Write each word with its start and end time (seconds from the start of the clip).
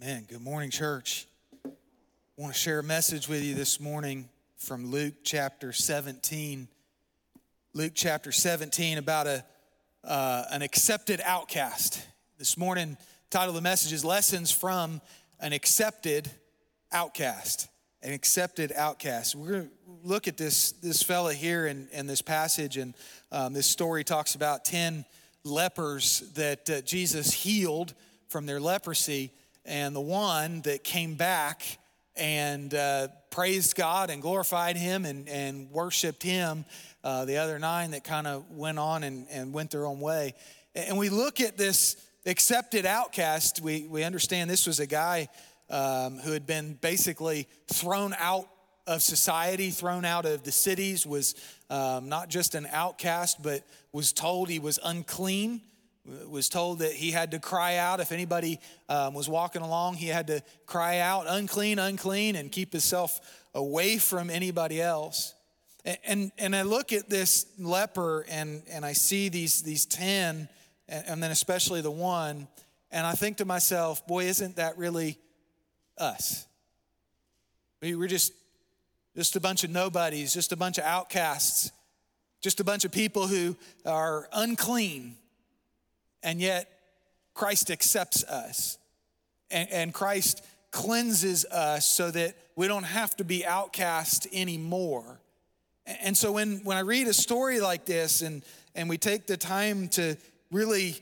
Man, 0.00 0.26
good 0.28 0.42
morning, 0.42 0.70
church. 0.70 1.26
I 1.64 1.70
want 2.36 2.54
to 2.54 2.58
share 2.58 2.78
a 2.78 2.84
message 2.84 3.26
with 3.26 3.42
you 3.42 3.56
this 3.56 3.80
morning 3.80 4.28
from 4.56 4.92
Luke 4.92 5.14
chapter 5.24 5.72
17. 5.72 6.68
Luke 7.74 7.92
chapter 7.96 8.30
17 8.30 8.98
about 8.98 9.26
a, 9.26 9.44
uh, 10.04 10.44
an 10.52 10.62
accepted 10.62 11.20
outcast. 11.24 12.06
This 12.38 12.56
morning, 12.56 12.96
title 13.28 13.48
of 13.48 13.56
the 13.56 13.60
message 13.60 13.92
is 13.92 14.04
Lessons 14.04 14.52
from 14.52 15.00
an 15.40 15.52
Accepted 15.52 16.30
Outcast. 16.92 17.66
An 18.00 18.12
accepted 18.12 18.72
outcast. 18.76 19.34
We're 19.34 19.50
going 19.50 19.64
to 19.64 19.70
look 20.04 20.28
at 20.28 20.36
this, 20.36 20.70
this 20.70 21.02
fella 21.02 21.34
here 21.34 21.66
in, 21.66 21.88
in 21.90 22.06
this 22.06 22.22
passage, 22.22 22.76
and 22.76 22.94
um, 23.32 23.52
this 23.52 23.66
story 23.66 24.04
talks 24.04 24.36
about 24.36 24.64
10 24.64 25.04
lepers 25.42 26.20
that 26.36 26.70
uh, 26.70 26.82
Jesus 26.82 27.32
healed 27.32 27.94
from 28.28 28.46
their 28.46 28.60
leprosy 28.60 29.32
and 29.68 29.94
the 29.94 30.00
one 30.00 30.62
that 30.62 30.82
came 30.82 31.14
back 31.14 31.78
and 32.16 32.74
uh, 32.74 33.08
praised 33.30 33.76
God 33.76 34.10
and 34.10 34.20
glorified 34.22 34.76
Him 34.76 35.04
and, 35.04 35.28
and 35.28 35.70
worshiped 35.70 36.22
Him, 36.22 36.64
uh, 37.04 37.26
the 37.26 37.36
other 37.36 37.58
nine 37.58 37.92
that 37.92 38.02
kind 38.02 38.26
of 38.26 38.50
went 38.50 38.78
on 38.78 39.04
and, 39.04 39.26
and 39.30 39.52
went 39.52 39.70
their 39.70 39.86
own 39.86 40.00
way. 40.00 40.34
And 40.74 40.98
we 40.98 41.10
look 41.10 41.40
at 41.40 41.56
this 41.56 41.96
accepted 42.26 42.86
outcast, 42.86 43.60
we, 43.60 43.86
we 43.86 44.02
understand 44.04 44.50
this 44.50 44.66
was 44.66 44.80
a 44.80 44.86
guy 44.86 45.28
um, 45.70 46.18
who 46.18 46.32
had 46.32 46.46
been 46.46 46.74
basically 46.74 47.46
thrown 47.68 48.14
out 48.18 48.48
of 48.86 49.02
society, 49.02 49.70
thrown 49.70 50.06
out 50.06 50.24
of 50.24 50.44
the 50.44 50.52
cities, 50.52 51.06
was 51.06 51.34
um, 51.68 52.08
not 52.08 52.30
just 52.30 52.54
an 52.54 52.66
outcast, 52.72 53.42
but 53.42 53.62
was 53.92 54.14
told 54.14 54.48
he 54.48 54.58
was 54.58 54.78
unclean 54.82 55.60
was 56.26 56.48
told 56.48 56.80
that 56.80 56.92
he 56.92 57.10
had 57.10 57.32
to 57.32 57.38
cry 57.38 57.76
out. 57.76 58.00
If 58.00 58.12
anybody 58.12 58.60
um, 58.88 59.14
was 59.14 59.28
walking 59.28 59.62
along 59.62 59.94
he 59.94 60.08
had 60.08 60.26
to 60.28 60.42
cry 60.66 60.98
out 60.98 61.26
unclean 61.28 61.78
unclean 61.78 62.36
and 62.36 62.50
keep 62.50 62.72
himself 62.72 63.20
away 63.54 63.98
from 63.98 64.30
anybody 64.30 64.80
else. 64.80 65.34
And, 65.84 65.98
and, 66.04 66.32
and 66.38 66.56
i 66.56 66.62
look 66.62 66.92
at 66.92 67.08
this 67.08 67.46
leper 67.58 68.24
and, 68.28 68.62
and 68.70 68.84
i 68.84 68.92
see 68.92 69.28
these, 69.28 69.62
these 69.62 69.86
10 69.86 70.48
and, 70.88 71.04
and 71.06 71.22
then 71.22 71.30
especially 71.30 71.80
the 71.80 71.90
one 71.90 72.48
and 72.90 73.06
i 73.06 73.12
think 73.12 73.36
to 73.38 73.44
myself 73.44 74.06
boy 74.06 74.24
isn't 74.24 74.56
that 74.56 74.76
really 74.76 75.18
us? 75.98 76.46
We, 77.80 77.94
we're 77.94 78.08
just 78.08 78.32
just 79.16 79.36
a 79.36 79.40
bunch 79.40 79.64
of 79.64 79.70
nobodies 79.70 80.32
just 80.32 80.52
a 80.52 80.56
bunch 80.56 80.78
of 80.78 80.84
outcasts 80.84 81.72
just 82.40 82.60
a 82.60 82.64
bunch 82.64 82.84
of 82.84 82.92
people 82.92 83.26
who 83.26 83.56
are 83.84 84.28
unclean 84.32 85.16
and 86.22 86.40
yet, 86.40 86.70
Christ 87.34 87.70
accepts 87.70 88.24
us. 88.24 88.78
And, 89.50 89.70
and 89.70 89.94
Christ 89.94 90.44
cleanses 90.70 91.44
us 91.46 91.88
so 91.88 92.10
that 92.10 92.34
we 92.56 92.66
don't 92.66 92.84
have 92.84 93.16
to 93.16 93.24
be 93.24 93.46
outcast 93.46 94.26
anymore. 94.32 95.20
And 95.86 96.16
so 96.16 96.32
when, 96.32 96.60
when 96.64 96.76
I 96.76 96.80
read 96.80 97.06
a 97.06 97.14
story 97.14 97.60
like 97.60 97.86
this 97.86 98.20
and, 98.20 98.44
and 98.74 98.88
we 98.88 98.98
take 98.98 99.26
the 99.26 99.36
time 99.36 99.88
to 99.90 100.16
really 100.50 100.96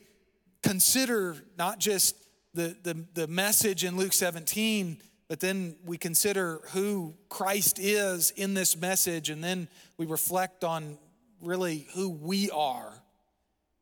consider 0.63 1.37
not 1.59 1.79
just 1.79 2.17
the, 2.55 2.77
the, 2.83 3.05
the 3.15 3.27
message 3.27 3.85
in 3.85 3.97
Luke 3.97 4.13
17, 4.13 4.99
but 5.29 5.41
then 5.41 5.77
we 5.85 5.99
consider 5.99 6.61
who 6.73 7.15
Christ 7.29 7.79
is 7.81 8.31
in 8.31 8.55
this 8.55 8.77
message, 8.77 9.29
and 9.29 9.43
then 9.43 9.69
we 9.97 10.07
reflect 10.07 10.63
on 10.63 10.99
really 11.41 11.89
who 11.95 12.11
we 12.11 12.51
are 12.51 12.93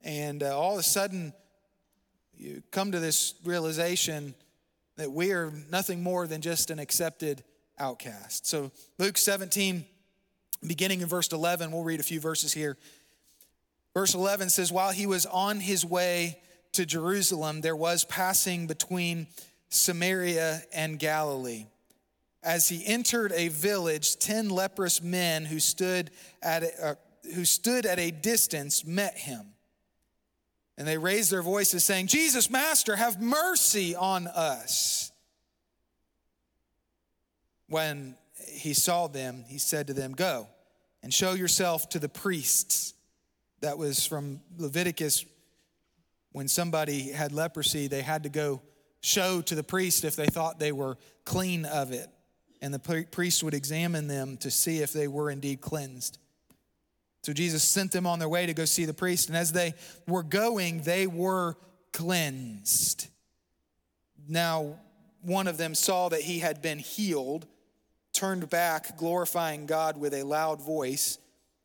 and 0.05 0.43
uh, 0.43 0.57
all 0.57 0.75
of 0.75 0.81
a 0.81 0.83
sudden, 0.83 1.33
you 2.37 2.63
come 2.71 2.93
to 2.93 3.01
this 3.01 3.35
realization 3.43 4.35
that 4.97 5.11
we 5.11 5.33
are 5.33 5.51
nothing 5.71 6.03
more 6.03 6.27
than 6.27 6.43
just 6.43 6.71
an 6.71 6.79
accepted 6.79 7.43
outcast. 7.79 8.47
So, 8.47 8.71
Luke 8.99 9.17
17, 9.17 9.85
beginning 10.65 11.01
in 11.01 11.09
verse 11.09 11.33
11, 11.33 11.73
we'll 11.73 11.85
read 11.85 12.01
a 12.01 12.05
few 12.05 12.21
verses 12.21 12.53
here. 12.53 12.77
Verse 13.95 14.15
11 14.15 14.51
says, 14.51 14.71
While 14.71 14.93
he 14.93 15.07
was 15.07 15.25
on 15.25 15.59
his 15.59 15.87
way 15.87 16.39
to 16.73 16.85
Jerusalem, 16.85 17.63
there 17.63 17.77
was 17.77 18.05
passing 18.05 18.67
between 18.67 19.27
Samaria 19.71 20.63
and 20.73 20.99
Galilee. 20.99 21.67
As 22.43 22.69
he 22.69 22.85
entered 22.85 23.33
a 23.33 23.49
village, 23.49 24.19
10 24.19 24.51
leprous 24.51 25.03
men 25.03 25.47
who 25.47 25.59
stood 25.59 26.11
at 26.43 26.63
a, 26.63 26.87
uh, 26.87 26.95
who 27.35 27.47
stood 27.47 27.87
at 27.87 27.99
a 27.99 28.11
distance 28.11 28.85
met 28.85 29.17
him. 29.17 29.54
And 30.77 30.89
they 30.89 30.99
raised 30.99 31.31
their 31.31 31.43
voices, 31.43 31.85
saying, 31.85 32.09
Jesus, 32.09 32.51
Master, 32.51 32.97
have 32.97 33.21
mercy 33.21 33.95
on 33.95 34.27
us. 34.27 35.13
When 37.69 38.17
he 38.49 38.75
saw 38.75 39.07
them, 39.07 39.45
he 39.47 39.59
said 39.59 39.87
to 39.87 39.95
them, 39.95 40.13
Go 40.13 40.49
and 41.03 41.13
show 41.13 41.35
yourself 41.35 41.89
to 41.91 41.99
the 41.99 42.09
priests. 42.09 42.95
That 43.61 43.79
was 43.79 44.05
from 44.07 44.41
Leviticus. 44.59 45.25
When 46.33 46.49
somebody 46.49 47.13
had 47.13 47.31
leprosy, 47.33 47.87
they 47.87 48.03
had 48.03 48.25
to 48.25 48.29
go 48.29 48.61
show 49.01 49.41
to 49.43 49.55
the 49.55 49.63
priest 49.63 50.05
if 50.05 50.17
they 50.17 50.27
thought 50.27 50.59
they 50.59 50.73
were 50.73 50.99
clean 51.25 51.65
of 51.65 51.93
it. 51.93 52.09
And 52.61 52.75
the 52.75 53.07
priest 53.11 53.45
would 53.45 53.55
examine 53.55 54.09
them 54.09 54.39
to 54.39 54.51
see 54.51 54.79
if 54.79 54.93
they 54.93 55.07
were 55.07 55.31
indeed 55.31 55.61
cleansed. 55.61 56.19
So 57.25 57.33
Jesus 57.33 57.65
sent 57.65 57.91
them 57.91 58.07
on 58.07 58.19
their 58.19 58.29
way 58.29 58.45
to 58.45 58.53
go 58.53 58.67
see 58.67 58.85
the 58.85 58.93
priest. 58.93 59.29
And 59.29 59.37
as 59.37 59.51
they 59.51 59.73
were 60.07 60.23
going, 60.23 60.83
they 60.83 61.07
were 61.07 61.57
cleansed. 61.91 63.09
Now, 64.29 64.79
one 65.23 65.47
of 65.47 65.57
them 65.57 65.75
saw 65.75 66.11
that 66.11 66.21
he 66.21 66.41
had 66.41 66.61
been 66.61 66.79
healed, 66.79 67.47
turned 68.13 68.51
back, 68.51 68.99
glorifying 68.99 69.65
God 69.65 69.97
with 69.97 70.13
a 70.13 70.23
loud 70.23 70.61
voice, 70.61 71.17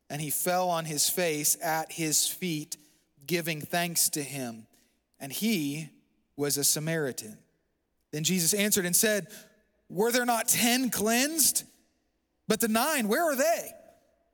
and 0.08 0.22
he 0.22 0.30
fell 0.30 0.70
on 0.70 0.86
his 0.86 1.10
face 1.10 1.58
at 1.62 1.92
his 1.92 2.26
feet, 2.26 2.78
giving 3.26 3.60
thanks 3.60 4.08
to 4.10 4.22
him. 4.22 4.66
And 5.20 5.30
he 5.30 5.90
was 6.36 6.56
a 6.56 6.64
Samaritan. 6.64 7.36
Then 8.12 8.24
Jesus 8.24 8.54
answered 8.54 8.86
and 8.86 8.96
said, 8.96 9.26
Were 9.90 10.10
there 10.10 10.24
not 10.24 10.48
ten 10.48 10.88
cleansed? 10.88 11.64
But 12.48 12.60
the 12.60 12.68
nine, 12.68 13.08
where 13.08 13.30
are 13.30 13.36
they? 13.36 13.72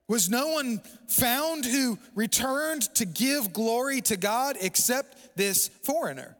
Was 0.08 0.30
no 0.30 0.48
one 0.48 0.80
found 1.08 1.64
who 1.64 1.98
returned 2.14 2.82
to 2.94 3.04
give 3.04 3.52
glory 3.52 4.00
to 4.02 4.16
God 4.16 4.56
except 4.60 5.36
this 5.36 5.68
foreigner? 5.68 6.36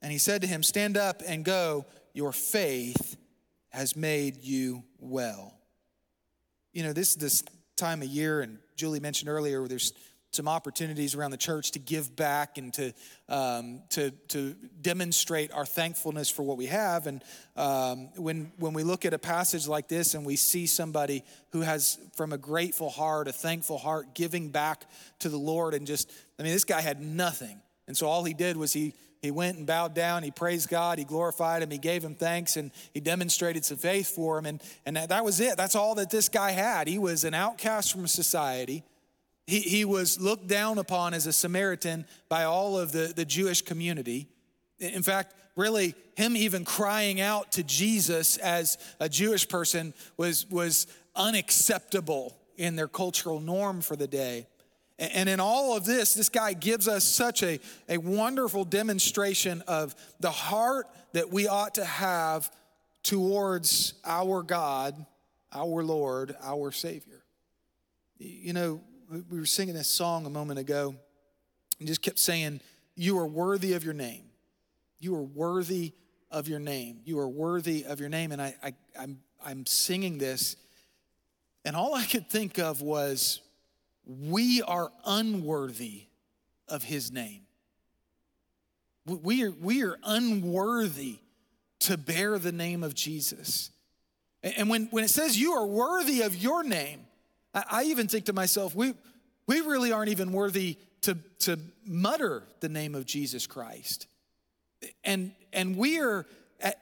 And 0.00 0.10
he 0.10 0.18
said 0.18 0.40
to 0.42 0.46
him, 0.46 0.62
Stand 0.62 0.96
up 0.96 1.22
and 1.26 1.44
go, 1.44 1.86
your 2.14 2.32
faith 2.32 3.16
has 3.70 3.96
made 3.96 4.42
you 4.42 4.84
well. 4.98 5.54
You 6.72 6.82
know, 6.82 6.92
this 6.92 7.14
this 7.14 7.42
time 7.76 8.02
of 8.02 8.08
year, 8.08 8.40
and 8.40 8.58
Julie 8.76 9.00
mentioned 9.00 9.28
earlier, 9.28 9.66
there's 9.66 9.92
some 10.32 10.48
opportunities 10.48 11.14
around 11.14 11.30
the 11.30 11.36
church 11.36 11.72
to 11.72 11.78
give 11.78 12.16
back 12.16 12.56
and 12.56 12.72
to, 12.72 12.94
um, 13.28 13.82
to, 13.90 14.10
to 14.28 14.54
demonstrate 14.80 15.52
our 15.52 15.66
thankfulness 15.66 16.30
for 16.30 16.42
what 16.42 16.56
we 16.56 16.66
have. 16.66 17.06
And 17.06 17.22
um, 17.54 18.08
when, 18.16 18.50
when 18.58 18.72
we 18.72 18.82
look 18.82 19.04
at 19.04 19.12
a 19.12 19.18
passage 19.18 19.68
like 19.68 19.88
this 19.88 20.14
and 20.14 20.24
we 20.24 20.36
see 20.36 20.66
somebody 20.66 21.22
who 21.50 21.60
has, 21.60 21.98
from 22.16 22.32
a 22.32 22.38
grateful 22.38 22.88
heart, 22.88 23.28
a 23.28 23.32
thankful 23.32 23.76
heart, 23.76 24.14
giving 24.14 24.48
back 24.48 24.86
to 25.18 25.28
the 25.28 25.36
Lord, 25.36 25.74
and 25.74 25.86
just, 25.86 26.10
I 26.38 26.42
mean, 26.42 26.52
this 26.52 26.64
guy 26.64 26.80
had 26.80 27.02
nothing. 27.02 27.60
And 27.86 27.94
so 27.94 28.06
all 28.06 28.24
he 28.24 28.32
did 28.32 28.56
was 28.56 28.72
he, 28.72 28.94
he 29.20 29.30
went 29.30 29.58
and 29.58 29.66
bowed 29.66 29.94
down, 29.94 30.22
he 30.22 30.30
praised 30.30 30.70
God, 30.70 30.98
he 30.98 31.04
glorified 31.04 31.62
him, 31.62 31.70
he 31.70 31.76
gave 31.76 32.02
him 32.02 32.14
thanks, 32.14 32.56
and 32.56 32.70
he 32.94 33.00
demonstrated 33.00 33.66
some 33.66 33.76
faith 33.76 34.08
for 34.08 34.38
him. 34.38 34.46
And, 34.46 34.62
and 34.86 34.96
that, 34.96 35.10
that 35.10 35.26
was 35.26 35.40
it. 35.40 35.58
That's 35.58 35.74
all 35.74 35.94
that 35.96 36.08
this 36.08 36.30
guy 36.30 36.52
had. 36.52 36.88
He 36.88 36.98
was 36.98 37.24
an 37.24 37.34
outcast 37.34 37.92
from 37.92 38.06
society. 38.06 38.82
He, 39.52 39.60
he 39.60 39.84
was 39.84 40.18
looked 40.18 40.46
down 40.46 40.78
upon 40.78 41.12
as 41.12 41.26
a 41.26 41.32
Samaritan 41.32 42.06
by 42.30 42.44
all 42.44 42.78
of 42.78 42.90
the, 42.90 43.12
the 43.14 43.26
Jewish 43.26 43.60
community. 43.60 44.26
In 44.78 45.02
fact, 45.02 45.34
really, 45.56 45.94
him 46.16 46.38
even 46.38 46.64
crying 46.64 47.20
out 47.20 47.52
to 47.52 47.62
Jesus 47.62 48.38
as 48.38 48.78
a 48.98 49.10
Jewish 49.10 49.46
person 49.46 49.92
was, 50.16 50.50
was 50.50 50.86
unacceptable 51.14 52.34
in 52.56 52.76
their 52.76 52.88
cultural 52.88 53.40
norm 53.40 53.82
for 53.82 53.94
the 53.94 54.06
day. 54.06 54.46
And 54.98 55.28
in 55.28 55.38
all 55.38 55.76
of 55.76 55.84
this, 55.84 56.14
this 56.14 56.30
guy 56.30 56.54
gives 56.54 56.88
us 56.88 57.04
such 57.04 57.42
a, 57.42 57.60
a 57.90 57.98
wonderful 57.98 58.64
demonstration 58.64 59.62
of 59.68 59.94
the 60.18 60.30
heart 60.30 60.86
that 61.12 61.30
we 61.30 61.46
ought 61.46 61.74
to 61.74 61.84
have 61.84 62.50
towards 63.02 63.92
our 64.02 64.42
God, 64.42 64.94
our 65.52 65.84
Lord, 65.84 66.34
our 66.42 66.72
Savior. 66.72 67.22
You 68.16 68.54
know, 68.54 68.80
we 69.12 69.38
were 69.38 69.46
singing 69.46 69.74
this 69.74 69.88
song 69.88 70.24
a 70.24 70.30
moment 70.30 70.58
ago 70.58 70.94
and 71.78 71.86
just 71.86 72.00
kept 72.00 72.18
saying, 72.18 72.60
You 72.96 73.18
are 73.18 73.26
worthy 73.26 73.74
of 73.74 73.84
your 73.84 73.92
name. 73.92 74.24
You 75.00 75.14
are 75.16 75.22
worthy 75.22 75.92
of 76.30 76.48
your 76.48 76.60
name. 76.60 77.00
You 77.04 77.18
are 77.18 77.28
worthy 77.28 77.84
of 77.84 78.00
your 78.00 78.08
name. 78.08 78.32
And 78.32 78.40
I, 78.40 78.54
I, 78.62 78.72
I'm, 78.98 79.18
I'm 79.44 79.66
singing 79.66 80.16
this, 80.18 80.56
and 81.64 81.76
all 81.76 81.94
I 81.94 82.04
could 82.04 82.30
think 82.30 82.58
of 82.58 82.80
was, 82.80 83.40
We 84.06 84.62
are 84.62 84.90
unworthy 85.04 86.04
of 86.68 86.82
his 86.82 87.12
name. 87.12 87.42
We 89.04 89.44
are, 89.44 89.50
we 89.50 89.82
are 89.82 89.98
unworthy 90.04 91.18
to 91.80 91.98
bear 91.98 92.38
the 92.38 92.52
name 92.52 92.82
of 92.82 92.94
Jesus. 92.94 93.70
And 94.42 94.70
when, 94.70 94.86
when 94.86 95.04
it 95.04 95.10
says 95.10 95.38
you 95.38 95.52
are 95.52 95.66
worthy 95.66 96.22
of 96.22 96.34
your 96.34 96.62
name, 96.62 97.06
I, 97.54 97.84
even 97.84 98.08
think 98.08 98.26
to 98.26 98.32
myself, 98.32 98.74
we, 98.74 98.94
we 99.46 99.60
really 99.60 99.92
aren't 99.92 100.10
even 100.10 100.32
worthy 100.32 100.78
to, 101.02 101.18
to 101.40 101.58
mutter 101.84 102.44
the 102.60 102.68
name 102.68 102.94
of 102.94 103.04
Jesus 103.04 103.46
Christ. 103.46 104.06
And, 105.04 105.32
and 105.52 105.76
we 105.76 106.00
are, 106.00 106.26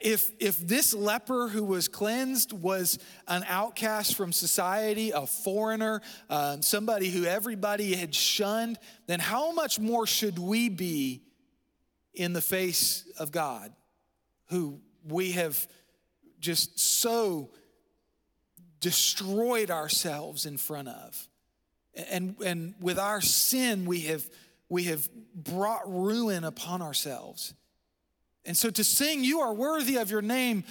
if, 0.00 0.30
if 0.38 0.58
this 0.58 0.94
leper 0.94 1.48
who 1.48 1.64
was 1.64 1.88
cleansed 1.88 2.52
was 2.52 2.98
an 3.26 3.44
outcast 3.48 4.16
from 4.16 4.32
society, 4.32 5.10
a 5.10 5.26
foreigner, 5.26 6.02
uh, 6.28 6.60
somebody 6.60 7.10
who 7.10 7.24
everybody 7.24 7.94
had 7.94 8.14
shunned, 8.14 8.78
then 9.06 9.20
how 9.20 9.52
much 9.52 9.78
more 9.80 10.06
should 10.06 10.38
we 10.38 10.68
be 10.68 11.22
in 12.14 12.32
the 12.32 12.40
face 12.40 13.04
of 13.18 13.32
God, 13.32 13.72
who 14.50 14.80
we 15.04 15.32
have 15.32 15.66
just 16.38 16.78
so 16.78 17.50
destroyed 18.80 19.70
ourselves 19.70 20.46
in 20.46 20.56
front 20.56 20.88
of? 20.88 21.28
And, 22.10 22.36
and 22.44 22.74
with 22.80 22.98
our 22.98 23.20
sin, 23.20 23.84
we 23.84 24.00
have, 24.02 24.28
we 24.68 24.84
have 24.84 25.08
brought 25.34 25.82
ruin 25.86 26.44
upon 26.44 26.82
ourselves. 26.82 27.54
And 28.44 28.56
so 28.56 28.70
to 28.70 28.84
sing, 28.84 29.24
You 29.24 29.40
are 29.40 29.52
worthy 29.52 29.96
of 29.96 30.10
your 30.10 30.22
name, 30.22 30.64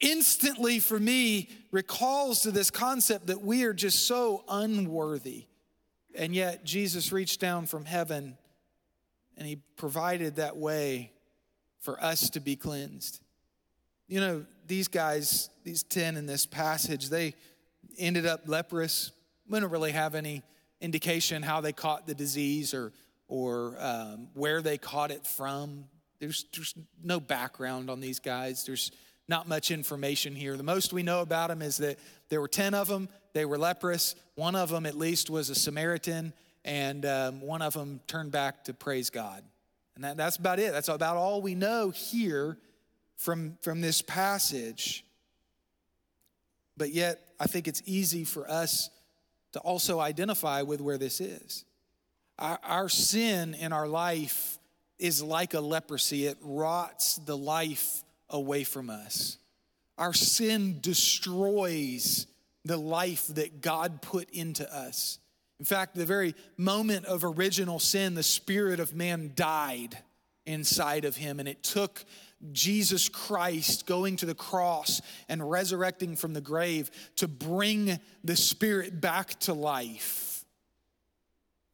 instantly 0.00 0.78
for 0.78 0.98
me 0.98 1.50
recalls 1.70 2.42
to 2.42 2.50
this 2.50 2.70
concept 2.70 3.26
that 3.28 3.42
we 3.42 3.64
are 3.64 3.74
just 3.74 4.06
so 4.06 4.44
unworthy. 4.48 5.44
And 6.14 6.34
yet 6.34 6.64
Jesus 6.64 7.12
reached 7.12 7.40
down 7.40 7.66
from 7.66 7.84
heaven 7.84 8.38
and 9.36 9.46
he 9.46 9.56
provided 9.76 10.36
that 10.36 10.56
way 10.56 11.12
for 11.80 12.02
us 12.02 12.30
to 12.30 12.40
be 12.40 12.56
cleansed. 12.56 13.20
You 14.08 14.20
know, 14.20 14.46
these 14.66 14.88
guys, 14.88 15.50
these 15.64 15.82
10 15.82 16.16
in 16.16 16.26
this 16.26 16.46
passage, 16.46 17.08
they 17.08 17.34
ended 17.98 18.26
up 18.26 18.42
leprous. 18.46 19.10
We 19.48 19.58
don't 19.60 19.70
really 19.70 19.92
have 19.92 20.14
any 20.14 20.42
indication 20.80 21.42
how 21.42 21.60
they 21.60 21.72
caught 21.72 22.06
the 22.06 22.14
disease 22.14 22.74
or, 22.74 22.92
or 23.28 23.76
um, 23.80 24.28
where 24.34 24.62
they 24.62 24.78
caught 24.78 25.10
it 25.10 25.26
from. 25.26 25.84
There's, 26.20 26.46
there's 26.54 26.74
no 27.02 27.20
background 27.20 27.90
on 27.90 28.00
these 28.00 28.20
guys. 28.20 28.64
There's 28.64 28.90
not 29.28 29.48
much 29.48 29.70
information 29.70 30.34
here. 30.34 30.56
The 30.56 30.62
most 30.62 30.92
we 30.92 31.02
know 31.02 31.20
about 31.20 31.48
them 31.48 31.60
is 31.60 31.78
that 31.78 31.98
there 32.28 32.40
were 32.40 32.48
10 32.48 32.74
of 32.74 32.88
them. 32.88 33.08
They 33.32 33.44
were 33.44 33.58
leprous. 33.58 34.14
One 34.36 34.54
of 34.54 34.70
them, 34.70 34.86
at 34.86 34.96
least, 34.96 35.30
was 35.30 35.50
a 35.50 35.54
Samaritan, 35.54 36.32
and 36.64 37.04
um, 37.04 37.40
one 37.40 37.62
of 37.62 37.74
them 37.74 38.00
turned 38.06 38.30
back 38.30 38.64
to 38.64 38.74
praise 38.74 39.10
God. 39.10 39.42
And 39.96 40.04
that, 40.04 40.16
that's 40.16 40.36
about 40.36 40.58
it. 40.58 40.72
That's 40.72 40.88
about 40.88 41.16
all 41.16 41.42
we 41.42 41.54
know 41.54 41.90
here 41.90 42.58
from, 43.16 43.56
from 43.60 43.80
this 43.80 44.02
passage. 44.02 45.04
But 46.76 46.92
yet, 46.92 47.20
I 47.40 47.46
think 47.46 47.68
it's 47.68 47.82
easy 47.86 48.24
for 48.24 48.50
us 48.50 48.90
to 49.52 49.60
also 49.60 50.00
identify 50.00 50.62
with 50.62 50.80
where 50.80 50.98
this 50.98 51.20
is. 51.20 51.64
Our, 52.38 52.58
our 52.62 52.88
sin 52.88 53.54
in 53.54 53.72
our 53.72 53.88
life 53.88 54.58
is 54.98 55.22
like 55.22 55.54
a 55.54 55.60
leprosy, 55.60 56.26
it 56.26 56.38
rots 56.42 57.16
the 57.16 57.36
life 57.36 58.02
away 58.30 58.64
from 58.64 58.90
us. 58.90 59.38
Our 59.98 60.12
sin 60.12 60.78
destroys 60.80 62.26
the 62.64 62.76
life 62.76 63.26
that 63.28 63.60
God 63.60 64.02
put 64.02 64.28
into 64.30 64.70
us. 64.74 65.18
In 65.58 65.64
fact, 65.64 65.94
the 65.94 66.04
very 66.04 66.34
moment 66.56 67.06
of 67.06 67.24
original 67.24 67.78
sin, 67.78 68.14
the 68.14 68.22
spirit 68.22 68.80
of 68.80 68.94
man 68.94 69.32
died 69.34 69.96
inside 70.44 71.04
of 71.04 71.16
him, 71.16 71.40
and 71.40 71.48
it 71.48 71.62
took 71.62 72.04
Jesus 72.52 73.08
Christ 73.08 73.86
going 73.86 74.16
to 74.16 74.26
the 74.26 74.34
cross 74.34 75.00
and 75.28 75.48
resurrecting 75.50 76.16
from 76.16 76.34
the 76.34 76.40
grave 76.40 76.90
to 77.16 77.28
bring 77.28 77.98
the 78.22 78.36
spirit 78.36 79.00
back 79.00 79.38
to 79.40 79.54
life. 79.54 80.44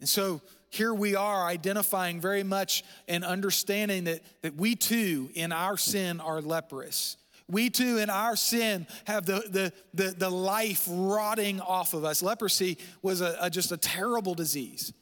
And 0.01 0.09
so, 0.09 0.41
here 0.71 0.95
we 0.95 1.15
are 1.15 1.45
identifying 1.45 2.19
very 2.19 2.43
much 2.43 2.83
and 3.07 3.25
understanding 3.25 4.05
that, 4.05 4.23
that 4.41 4.57
we 4.57 4.75
too, 4.75 5.31
in 5.35 5.53
our 5.53 5.77
sin, 5.77 6.19
are 6.19 6.41
leprous. 6.41 7.19
We 7.47 7.69
too, 7.69 7.99
in 7.99 8.09
our 8.09 8.35
sin, 8.37 8.87
have 9.05 9.27
the, 9.27 9.45
the, 9.51 9.73
the, 9.93 10.15
the 10.17 10.31
life 10.31 10.87
rotting 10.89 11.61
off 11.61 11.93
of 11.93 12.07
us. 12.07 12.23
Leprosy 12.23 12.79
was 13.03 13.21
a, 13.21 13.37
a 13.39 13.51
just 13.51 13.71
a 13.71 13.77
terrible 13.77 14.35
disease. 14.35 14.95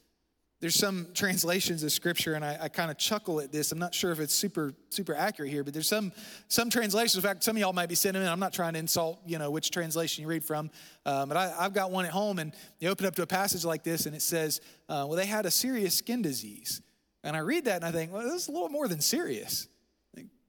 There's 0.60 0.74
some 0.74 1.06
translations 1.14 1.82
of 1.84 1.90
scripture, 1.90 2.34
and 2.34 2.44
I, 2.44 2.58
I 2.60 2.68
kind 2.68 2.90
of 2.90 2.98
chuckle 2.98 3.40
at 3.40 3.50
this. 3.50 3.72
I'm 3.72 3.78
not 3.78 3.94
sure 3.94 4.12
if 4.12 4.20
it's 4.20 4.34
super, 4.34 4.74
super 4.90 5.14
accurate 5.14 5.50
here, 5.50 5.64
but 5.64 5.72
there's 5.72 5.88
some, 5.88 6.12
some 6.48 6.68
translations. 6.68 7.16
In 7.16 7.22
fact, 7.22 7.42
some 7.42 7.56
of 7.56 7.60
y'all 7.60 7.72
might 7.72 7.88
be 7.88 7.94
sitting 7.94 8.20
in. 8.20 8.28
I'm 8.28 8.40
not 8.40 8.52
trying 8.52 8.74
to 8.74 8.78
insult, 8.78 9.20
you 9.26 9.38
know, 9.38 9.50
which 9.50 9.70
translation 9.70 10.20
you 10.20 10.28
read 10.28 10.44
from, 10.44 10.70
um, 11.06 11.30
but 11.30 11.38
I, 11.38 11.62
have 11.62 11.72
got 11.72 11.90
one 11.90 12.04
at 12.04 12.10
home, 12.10 12.38
and 12.38 12.52
you 12.78 12.90
open 12.90 13.06
up 13.06 13.14
to 13.14 13.22
a 13.22 13.26
passage 13.26 13.64
like 13.64 13.84
this, 13.84 14.04
and 14.04 14.14
it 14.14 14.20
says, 14.20 14.60
uh, 14.90 15.06
"Well, 15.08 15.16
they 15.16 15.24
had 15.24 15.46
a 15.46 15.50
serious 15.50 15.94
skin 15.94 16.20
disease," 16.20 16.82
and 17.24 17.34
I 17.34 17.40
read 17.40 17.64
that, 17.64 17.76
and 17.76 17.84
I 17.86 17.90
think, 17.90 18.12
well, 18.12 18.22
this 18.22 18.42
is 18.42 18.48
a 18.48 18.52
little 18.52 18.68
more 18.68 18.86
than 18.86 19.00
serious. 19.00 19.66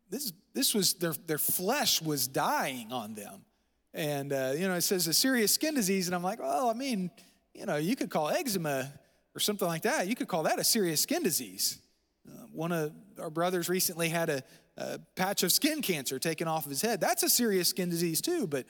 This, 0.09 0.33
this 0.53 0.75
was 0.75 0.95
their, 0.95 1.13
their 1.25 1.37
flesh 1.37 2.01
was 2.01 2.27
dying 2.27 2.91
on 2.91 3.15
them, 3.15 3.45
and 3.93 4.33
uh, 4.33 4.51
you 4.57 4.67
know, 4.67 4.73
it 4.73 4.81
says 4.81 5.07
a 5.07 5.13
serious 5.13 5.53
skin 5.53 5.73
disease, 5.73 6.09
and 6.09 6.15
I'm 6.15 6.23
like, 6.23 6.39
well, 6.39 6.69
I 6.69 6.73
mean, 6.73 7.11
you 7.53 7.65
know, 7.65 7.77
you 7.77 7.95
could 7.95 8.09
call 8.09 8.29
eczema 8.29 8.91
or 9.35 9.39
something 9.39 9.67
like 9.67 9.83
that, 9.83 10.07
you 10.07 10.15
could 10.15 10.27
call 10.27 10.43
that 10.43 10.59
a 10.59 10.63
serious 10.63 11.01
skin 11.01 11.23
disease. 11.23 11.79
Uh, 12.27 12.45
one 12.51 12.71
of 12.71 12.93
our 13.19 13.29
brothers 13.29 13.69
recently 13.69 14.09
had 14.09 14.29
a, 14.29 14.43
a, 14.77 14.99
patch 15.15 15.43
of 15.43 15.51
skin 15.51 15.81
cancer 15.81 16.19
taken 16.19 16.47
off 16.47 16.65
of 16.65 16.69
his 16.69 16.81
head. 16.81 16.99
That's 17.01 17.23
a 17.23 17.29
serious 17.29 17.69
skin 17.69 17.89
disease 17.89 18.21
too, 18.21 18.47
but 18.47 18.65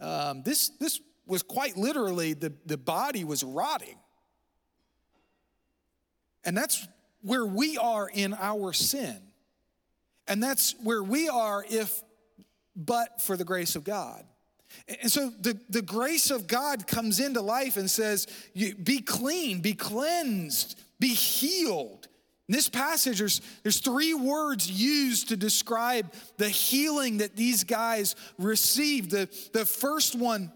um, 0.00 0.42
this, 0.42 0.70
this 0.80 1.00
was 1.26 1.42
quite 1.42 1.76
literally 1.76 2.34
the, 2.34 2.52
the 2.66 2.76
body 2.76 3.24
was 3.24 3.42
rotting. 3.42 3.96
And 6.44 6.56
that's 6.56 6.86
where 7.22 7.46
we 7.46 7.78
are 7.78 8.08
in 8.12 8.34
our 8.34 8.72
sin. 8.72 9.16
And 10.26 10.42
that's 10.42 10.74
where 10.82 11.02
we 11.02 11.28
are 11.28 11.64
if 11.68 12.02
but 12.74 13.20
for 13.20 13.36
the 13.36 13.44
grace 13.44 13.76
of 13.76 13.84
God. 13.84 14.24
And 15.00 15.10
so 15.10 15.30
the, 15.40 15.58
the 15.68 15.82
grace 15.82 16.30
of 16.30 16.46
God 16.46 16.86
comes 16.86 17.20
into 17.20 17.40
life 17.40 17.76
and 17.76 17.90
says, 17.90 18.26
be 18.54 19.00
clean, 19.00 19.60
be 19.60 19.74
cleansed, 19.74 20.80
be 20.98 21.14
healed. 21.14 22.08
In 22.48 22.54
this 22.54 22.68
passage, 22.68 23.18
there's, 23.18 23.40
there's 23.62 23.80
three 23.80 24.14
words 24.14 24.70
used 24.70 25.28
to 25.28 25.36
describe 25.36 26.12
the 26.38 26.48
healing 26.48 27.18
that 27.18 27.36
these 27.36 27.64
guys 27.64 28.16
received. 28.38 29.10
The, 29.10 29.28
the 29.52 29.64
first 29.64 30.16
one, 30.16 30.52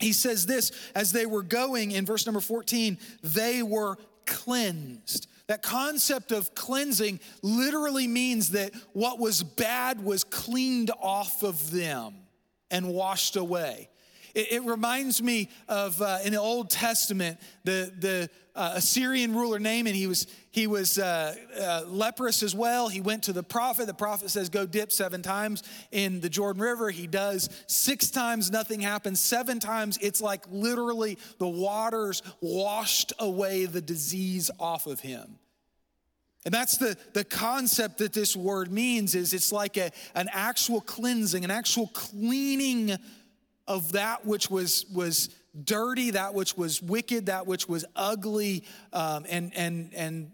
he 0.00 0.12
says 0.12 0.44
this 0.44 0.72
as 0.94 1.12
they 1.12 1.24
were 1.24 1.42
going 1.42 1.92
in 1.92 2.04
verse 2.04 2.26
number 2.26 2.40
14, 2.40 2.98
they 3.22 3.62
were 3.62 3.96
cleansed. 4.26 5.28
That 5.46 5.62
concept 5.62 6.32
of 6.32 6.54
cleansing 6.54 7.20
literally 7.42 8.08
means 8.08 8.50
that 8.50 8.74
what 8.92 9.18
was 9.18 9.42
bad 9.42 10.02
was 10.02 10.24
cleaned 10.24 10.90
off 11.00 11.42
of 11.42 11.70
them 11.70 12.23
and 12.74 12.88
washed 12.88 13.36
away. 13.36 13.88
It, 14.34 14.50
it 14.50 14.62
reminds 14.64 15.22
me 15.22 15.48
of 15.68 16.02
uh, 16.02 16.18
in 16.24 16.32
the 16.32 16.40
Old 16.40 16.68
Testament, 16.68 17.38
the, 17.62 17.92
the 17.96 18.30
uh, 18.56 18.72
Assyrian 18.74 19.32
ruler 19.32 19.60
Naaman, 19.60 19.94
he 19.94 20.08
was, 20.08 20.26
he 20.50 20.66
was 20.66 20.98
uh, 20.98 21.36
uh, 21.60 21.82
leprous 21.86 22.42
as 22.42 22.52
well. 22.52 22.88
He 22.88 23.00
went 23.00 23.24
to 23.24 23.32
the 23.32 23.44
prophet. 23.44 23.86
The 23.86 23.94
prophet 23.94 24.30
says, 24.30 24.48
Go 24.48 24.66
dip 24.66 24.90
seven 24.90 25.22
times 25.22 25.62
in 25.92 26.20
the 26.20 26.28
Jordan 26.28 26.62
River. 26.62 26.90
He 26.90 27.06
does. 27.06 27.48
Six 27.68 28.10
times, 28.10 28.50
nothing 28.50 28.80
happens. 28.80 29.20
Seven 29.20 29.60
times, 29.60 29.96
it's 30.00 30.20
like 30.20 30.44
literally 30.50 31.16
the 31.38 31.48
waters 31.48 32.22
washed 32.40 33.12
away 33.20 33.66
the 33.66 33.80
disease 33.80 34.50
off 34.58 34.88
of 34.88 34.98
him. 34.98 35.38
And 36.44 36.52
that's 36.52 36.76
the, 36.76 36.96
the 37.14 37.24
concept 37.24 37.98
that 37.98 38.12
this 38.12 38.36
word 38.36 38.70
means 38.70 39.14
is 39.14 39.32
it's 39.32 39.50
like 39.50 39.76
a, 39.76 39.90
an 40.14 40.28
actual 40.32 40.80
cleansing, 40.80 41.44
an 41.44 41.50
actual 41.50 41.88
cleaning 41.88 42.96
of 43.66 43.92
that 43.92 44.26
which 44.26 44.50
was, 44.50 44.84
was 44.92 45.30
dirty, 45.64 46.10
that 46.10 46.34
which 46.34 46.56
was 46.56 46.82
wicked, 46.82 47.26
that 47.26 47.46
which 47.46 47.68
was 47.68 47.84
ugly 47.96 48.64
um, 48.92 49.24
and, 49.28 49.52
and, 49.56 49.92
and 49.94 50.30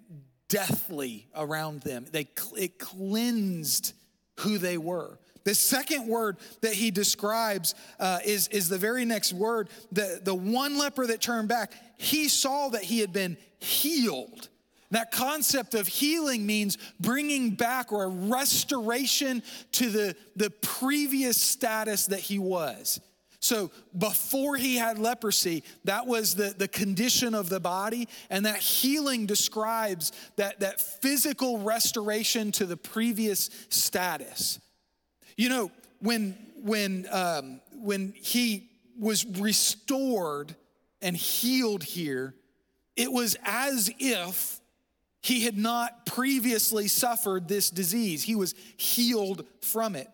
deathly 0.49 1.29
around 1.35 1.83
them. 1.83 2.07
They, 2.11 2.29
it 2.57 2.79
cleansed 2.79 3.95
who 4.41 4.59
they 4.59 4.79
were. 4.79 5.19
The 5.45 5.55
second 5.55 6.07
word 6.07 6.37
that 6.61 6.75
he 6.75 6.91
describes 6.91 7.75
uh, 7.99 8.19
is, 8.25 8.49
is 8.49 8.69
the 8.69 8.79
very 8.79 9.05
next 9.05 9.33
word. 9.33 9.69
The, 9.91 10.21
the 10.23 10.35
one 10.35 10.77
leper 10.77 11.07
that 11.07 11.21
turned 11.21 11.49
back, 11.49 11.73
he 11.97 12.29
saw 12.29 12.69
that 12.71 12.83
he 12.83 12.99
had 12.99 13.13
been 13.13 13.39
healed. 13.59 14.50
That 14.91 15.13
concept 15.13 15.75
of 15.75 15.87
healing 15.87 16.47
means 16.47 16.77
bringing 16.99 17.51
back 17.51 17.93
or 17.93 18.05
a 18.05 18.09
restoration 18.09 19.43
to 19.73 19.89
the, 19.89 20.17
the 20.35 20.51
previous 20.51 21.41
status 21.41 22.07
that 22.07 22.21
he 22.21 22.39
was. 22.39 23.01
So 23.43 23.71
before 23.97 24.57
he 24.57 24.77
had 24.77 24.99
leprosy, 24.99 25.65
that 25.85 26.07
was 26.07 26.35
the, 26.35 26.55
the 26.57 26.69
condition 26.69 27.35
of 27.35 27.49
the 27.49 27.61
body, 27.61 28.07
and 28.29 28.45
that 28.45 28.59
healing 28.59 29.25
describes 29.25 30.13
that, 30.37 30.61
that 30.61 30.81
physical 30.81 31.59
restoration 31.59 32.53
to 32.53 32.67
the 32.67 32.77
previous 32.77 33.49
status. 33.71 34.61
You 35.37 35.49
know, 35.49 35.71
when 36.01 36.37
when 36.63 37.07
um, 37.11 37.63
when 37.73 38.13
he 38.15 38.69
was 38.99 39.25
restored 39.25 40.55
and 41.01 41.17
healed 41.17 41.83
here, 41.83 42.35
it 42.95 43.11
was 43.11 43.39
as 43.43 43.91
if 43.99 44.60
he 45.23 45.45
had 45.45 45.59
not 45.59 46.07
previously 46.07 46.89
suffered 46.89 47.49
this 47.49 47.71
disease. 47.71 48.23
He 48.23 48.35
was 48.35 48.55
healed 48.77 49.45
from 49.61 49.95
it. 49.95 50.09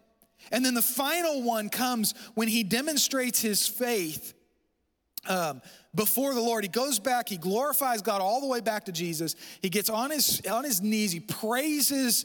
And 0.51 0.65
then 0.65 0.75
the 0.75 0.83
final 0.83 1.43
one 1.43 1.69
comes 1.69 2.15
when 2.35 2.49
he 2.49 2.63
demonstrates 2.63 3.41
his 3.41 3.67
faith 3.67 4.35
um, 5.29 5.61
before 5.95 6.35
the 6.35 6.41
Lord. 6.41 6.65
He 6.65 6.69
goes 6.69 6.99
back, 6.99 7.29
he 7.29 7.37
glorifies 7.37 8.03
God 8.03 8.21
all 8.21 8.41
the 8.41 8.47
way 8.47 8.61
back 8.61 8.85
to 8.85 8.93
Jesus. 8.93 9.35
He 9.63 9.71
gets 9.71 9.91
on 9.91 10.11
his, 10.11 10.41
on 10.51 10.65
his 10.65 10.81
knees, 10.83 11.13
he 11.13 11.21
praises 11.21 12.25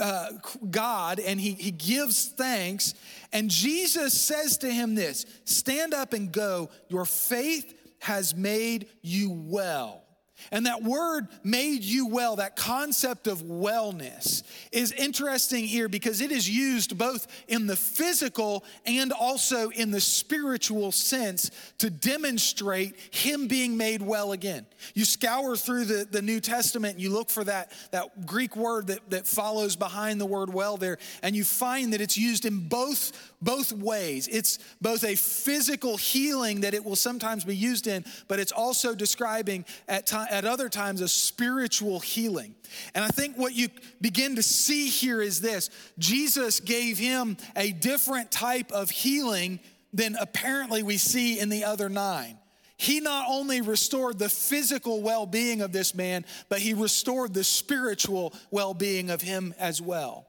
uh, 0.00 0.30
God 0.70 1.20
and 1.20 1.40
he, 1.40 1.52
he 1.52 1.70
gives 1.70 2.28
thanks. 2.28 2.94
And 3.32 3.50
Jesus 3.50 4.18
says 4.18 4.58
to 4.58 4.70
him 4.70 4.94
this 4.94 5.26
Stand 5.44 5.94
up 5.94 6.12
and 6.12 6.32
go, 6.32 6.70
your 6.88 7.04
faith 7.04 7.74
has 8.00 8.34
made 8.34 8.88
you 9.02 9.30
well. 9.30 10.05
And 10.50 10.66
that 10.66 10.82
word 10.82 11.28
made 11.42 11.82
you 11.82 12.06
well, 12.06 12.36
that 12.36 12.56
concept 12.56 13.26
of 13.26 13.42
wellness, 13.42 14.42
is 14.70 14.92
interesting 14.92 15.64
here 15.64 15.88
because 15.88 16.20
it 16.20 16.30
is 16.30 16.48
used 16.48 16.96
both 16.98 17.26
in 17.48 17.66
the 17.66 17.76
physical 17.76 18.64
and 18.84 19.12
also 19.12 19.70
in 19.70 19.90
the 19.90 20.00
spiritual 20.00 20.92
sense 20.92 21.50
to 21.78 21.90
demonstrate 21.90 22.96
Him 23.10 23.48
being 23.48 23.76
made 23.76 24.02
well 24.02 24.32
again. 24.32 24.66
You 24.94 25.04
scour 25.04 25.56
through 25.56 25.86
the, 25.86 26.06
the 26.10 26.22
New 26.22 26.40
Testament 26.40 26.94
and 26.94 27.02
you 27.02 27.10
look 27.10 27.30
for 27.30 27.44
that, 27.44 27.72
that 27.90 28.26
Greek 28.26 28.56
word 28.56 28.88
that, 28.88 29.10
that 29.10 29.26
follows 29.26 29.76
behind 29.76 30.20
the 30.20 30.26
word 30.26 30.52
well 30.52 30.76
there, 30.76 30.98
and 31.22 31.34
you 31.34 31.44
find 31.44 31.92
that 31.92 32.00
it's 32.00 32.16
used 32.18 32.44
in 32.44 32.68
both 32.68 33.32
both 33.42 33.72
ways. 33.72 34.28
It's 34.28 34.58
both 34.80 35.04
a 35.04 35.14
physical 35.14 35.96
healing 35.96 36.62
that 36.62 36.74
it 36.74 36.84
will 36.84 36.96
sometimes 36.96 37.44
be 37.44 37.54
used 37.54 37.86
in, 37.86 38.04
but 38.28 38.40
it's 38.40 38.52
also 38.52 38.94
describing 38.94 39.64
at, 39.88 40.06
at 40.30 40.44
other 40.44 40.68
times 40.68 41.00
a 41.00 41.08
spiritual 41.08 42.00
healing. 42.00 42.54
And 42.94 43.04
I 43.04 43.08
think 43.08 43.36
what 43.36 43.54
you 43.54 43.68
begin 44.00 44.36
to 44.36 44.42
see 44.42 44.88
here 44.88 45.20
is 45.20 45.40
this 45.40 45.70
Jesus 45.98 46.60
gave 46.60 46.98
him 46.98 47.36
a 47.56 47.72
different 47.72 48.30
type 48.30 48.72
of 48.72 48.90
healing 48.90 49.60
than 49.92 50.16
apparently 50.20 50.82
we 50.82 50.96
see 50.96 51.38
in 51.38 51.48
the 51.48 51.64
other 51.64 51.88
nine. 51.88 52.38
He 52.78 53.00
not 53.00 53.26
only 53.28 53.62
restored 53.62 54.18
the 54.18 54.28
physical 54.28 55.02
well 55.02 55.26
being 55.26 55.62
of 55.62 55.72
this 55.72 55.94
man, 55.94 56.24
but 56.48 56.58
he 56.58 56.74
restored 56.74 57.32
the 57.32 57.44
spiritual 57.44 58.34
well 58.50 58.74
being 58.74 59.10
of 59.10 59.22
him 59.22 59.54
as 59.58 59.80
well. 59.80 60.26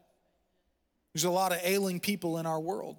There's 1.14 1.26
a 1.26 1.32
lot 1.32 1.52
of 1.52 1.60
ailing 1.64 2.00
people 2.00 2.38
in 2.38 2.46
our 2.46 2.60
world. 2.60 2.96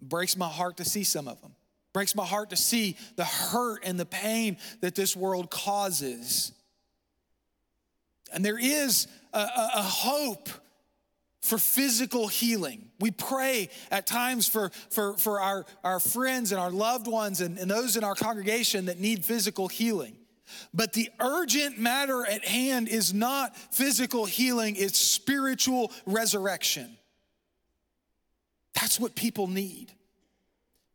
It 0.00 0.08
breaks 0.08 0.36
my 0.36 0.48
heart 0.48 0.78
to 0.78 0.84
see 0.84 1.04
some 1.04 1.28
of 1.28 1.40
them. 1.42 1.54
Breaks 1.92 2.14
my 2.14 2.24
heart 2.24 2.50
to 2.50 2.56
see 2.56 2.96
the 3.16 3.24
hurt 3.24 3.82
and 3.84 3.98
the 3.98 4.06
pain 4.06 4.58
that 4.80 4.94
this 4.94 5.16
world 5.16 5.50
causes. 5.50 6.52
And 8.32 8.44
there 8.44 8.58
is 8.58 9.08
a, 9.32 9.38
a, 9.38 9.70
a 9.76 9.82
hope 9.82 10.48
for 11.42 11.58
physical 11.58 12.28
healing. 12.28 12.90
We 13.00 13.10
pray 13.10 13.70
at 13.90 14.06
times 14.06 14.46
for, 14.48 14.70
for, 14.90 15.16
for 15.16 15.40
our, 15.40 15.64
our 15.82 15.98
friends 15.98 16.52
and 16.52 16.60
our 16.60 16.70
loved 16.70 17.06
ones 17.06 17.40
and, 17.40 17.58
and 17.58 17.70
those 17.70 17.96
in 17.96 18.04
our 18.04 18.14
congregation 18.14 18.86
that 18.86 19.00
need 19.00 19.24
physical 19.24 19.66
healing. 19.66 20.16
But 20.74 20.92
the 20.92 21.08
urgent 21.18 21.78
matter 21.78 22.26
at 22.26 22.44
hand 22.44 22.88
is 22.88 23.14
not 23.14 23.56
physical 23.56 24.26
healing, 24.26 24.76
it's 24.76 24.98
spiritual 24.98 25.92
resurrection. 26.06 26.96
That's 28.74 29.00
what 29.00 29.14
people 29.14 29.46
need. 29.46 29.92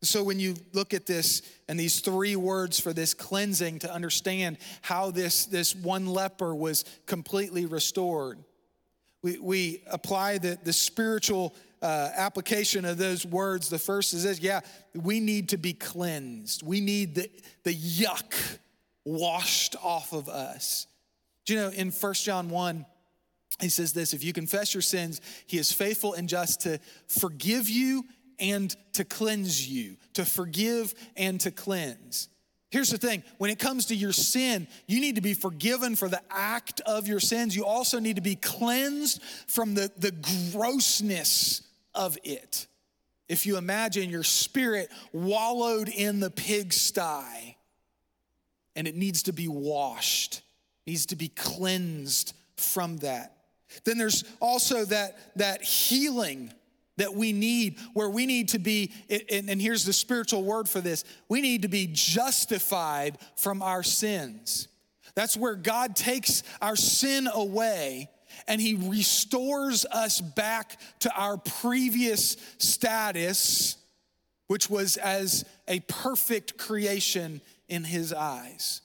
So 0.06 0.24
when 0.24 0.40
you 0.40 0.56
look 0.74 0.94
at 0.94 1.06
this 1.06 1.42
and 1.68 1.80
these 1.80 2.00
three 2.00 2.36
words 2.36 2.80
for 2.80 2.94
this 2.94 3.14
cleansing 3.14 3.80
to 3.80 3.92
understand 3.92 4.58
how 4.82 5.12
this, 5.12 5.46
this 5.46 5.76
one 5.76 6.08
leper 6.08 6.56
was 6.56 6.86
completely 7.06 7.66
restored, 7.66 8.40
we, 9.22 9.40
we 9.40 9.84
apply 9.88 10.38
the, 10.38 10.58
the 10.64 10.74
spiritual 10.74 11.56
uh, 11.82 12.10
application 12.16 12.86
of 12.86 12.98
those 12.98 13.26
words. 13.26 13.70
The 13.70 13.80
first 13.80 14.14
is 14.14 14.24
this 14.24 14.40
yeah, 14.40 14.62
we 14.94 15.20
need 15.20 15.50
to 15.50 15.58
be 15.58 15.74
cleansed. 15.74 16.64
We 16.64 16.80
need 16.80 17.16
the, 17.16 17.30
the 17.64 17.74
yuck 17.74 18.60
washed 19.04 19.76
off 19.84 20.14
of 20.14 20.30
us. 20.30 20.88
Do 21.46 21.54
you 21.54 21.60
know 21.60 21.70
in 21.70 21.92
First 21.92 22.26
John 22.26 22.50
1, 22.50 22.86
he 23.60 23.70
says 23.70 23.94
this 23.94 24.14
if 24.14 24.24
you 24.24 24.34
confess 24.34 24.74
your 24.74 24.82
sins, 24.82 25.22
he 25.48 25.58
is 25.58 25.72
faithful 25.72 26.14
and 26.14 26.28
just 26.28 26.62
to 26.62 26.80
forgive 27.08 27.70
you 27.70 28.06
and 28.40 28.76
to 28.94 29.04
cleanse 29.04 29.68
you, 29.68 29.98
to 30.14 30.26
forgive 30.26 30.94
and 31.16 31.40
to 31.42 31.52
cleanse. 31.52 32.30
Here's 32.72 32.90
the 32.90 32.98
thing 32.98 33.24
when 33.38 33.52
it 33.52 33.60
comes 33.60 33.86
to 33.86 33.96
your 33.96 34.12
sin, 34.12 34.68
you 34.88 35.00
need 35.00 35.16
to 35.16 35.22
be 35.22 35.34
forgiven 35.34 35.96
for 35.96 36.10
the 36.10 36.22
act 36.30 36.82
of 36.82 37.08
your 37.08 37.20
sins. 37.20 37.56
You 37.56 37.66
also 37.66 38.00
need 38.00 38.18
to 38.18 38.22
be 38.22 38.36
cleansed 38.36 39.22
from 39.48 39.76
the, 39.76 39.92
the 39.98 40.12
grossness 40.52 41.62
of 41.94 42.18
it. 42.24 42.68
If 43.28 43.46
you 43.46 43.58
imagine 43.58 44.10
your 44.10 44.24
spirit 44.24 44.92
wallowed 45.14 45.90
in 45.90 46.20
the 46.20 46.30
pigsty 46.30 47.58
and 48.76 48.88
it 48.88 48.96
needs 48.96 49.24
to 49.24 49.32
be 49.32 49.48
washed, 49.48 50.42
needs 50.86 51.08
to 51.08 51.16
be 51.16 51.30
cleansed 51.30 52.34
from 52.58 52.98
that. 52.98 53.38
Then 53.84 53.98
there's 53.98 54.24
also 54.40 54.86
that, 54.86 55.18
that 55.38 55.64
healing 55.64 56.54
that 56.98 57.14
we 57.14 57.34
need, 57.34 57.78
where 57.94 58.10
we 58.10 58.26
need 58.26 58.50
to 58.50 58.60
be, 58.60 58.94
and 59.30 59.62
here's 59.62 59.86
the 59.86 59.94
spiritual 59.94 60.44
word 60.44 60.70
for 60.70 60.82
this 60.82 61.04
we 61.28 61.42
need 61.42 61.64
to 61.64 61.68
be 61.68 61.90
justified 61.92 63.18
from 63.36 63.62
our 63.62 63.84
sins. 63.84 64.68
That's 65.16 65.38
where 65.38 65.56
God 65.56 65.96
takes 65.96 66.44
our 66.62 66.76
sin 66.76 67.28
away 67.34 68.10
and 68.48 68.60
He 68.60 68.76
restores 68.76 69.86
us 69.86 70.22
back 70.22 70.80
to 71.00 71.12
our 71.16 71.38
previous 71.38 72.38
status, 72.58 73.78
which 74.48 74.70
was 74.70 74.98
as 74.98 75.46
a 75.68 75.80
perfect 75.82 76.58
creation 76.58 77.42
in 77.68 77.84
His 77.84 78.14
eyes. 78.14 78.82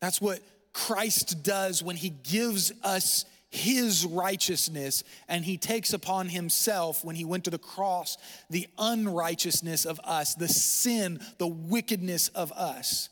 That's 0.00 0.20
what 0.20 0.40
Christ 0.72 1.42
does 1.42 1.82
when 1.82 1.96
He 1.96 2.10
gives 2.10 2.72
us 2.82 3.24
his 3.54 4.04
righteousness, 4.04 5.04
and 5.28 5.44
he 5.44 5.56
takes 5.56 5.92
upon 5.92 6.28
himself 6.28 7.04
when 7.04 7.14
he 7.14 7.24
went 7.24 7.44
to 7.44 7.50
the 7.50 7.58
cross 7.58 8.16
the 8.50 8.66
unrighteousness 8.78 9.84
of 9.84 10.00
us, 10.02 10.34
the 10.34 10.48
sin, 10.48 11.20
the 11.38 11.46
wickedness 11.46 12.28
of 12.28 12.52
us. 12.52 13.08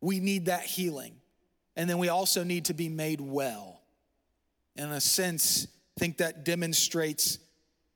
We 0.00 0.20
need 0.20 0.46
that 0.46 0.62
healing. 0.62 1.14
And 1.76 1.88
then 1.88 1.98
we 1.98 2.08
also 2.08 2.44
need 2.44 2.66
to 2.66 2.74
be 2.74 2.88
made 2.88 3.20
well. 3.20 3.80
In 4.76 4.90
a 4.90 5.00
sense, 5.00 5.66
I 5.96 6.00
think 6.00 6.18
that 6.18 6.44
demonstrates 6.44 7.38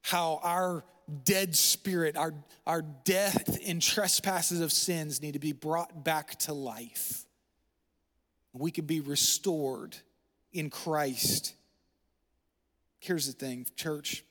how 0.03 0.41
our 0.43 0.85
dead 1.25 1.57
spirit, 1.57 2.17
our, 2.17 2.35
our 2.67 2.83
death 2.83 3.59
in 3.61 3.81
trespasses 3.81 4.61
of 4.61 4.73
sins 4.73 5.23
need 5.23 5.33
to 5.33 5.39
be 5.39 5.53
brought 5.53 6.05
back 6.05 6.39
to 6.41 6.53
life. 6.53 7.25
We 8.53 8.71
can 8.71 8.85
be 8.85 9.01
restored 9.01 9.97
in 10.57 10.71
Christ. 10.71 11.55
Here's 12.99 13.27
the 13.27 13.33
thing, 13.33 13.67
church 13.77 14.25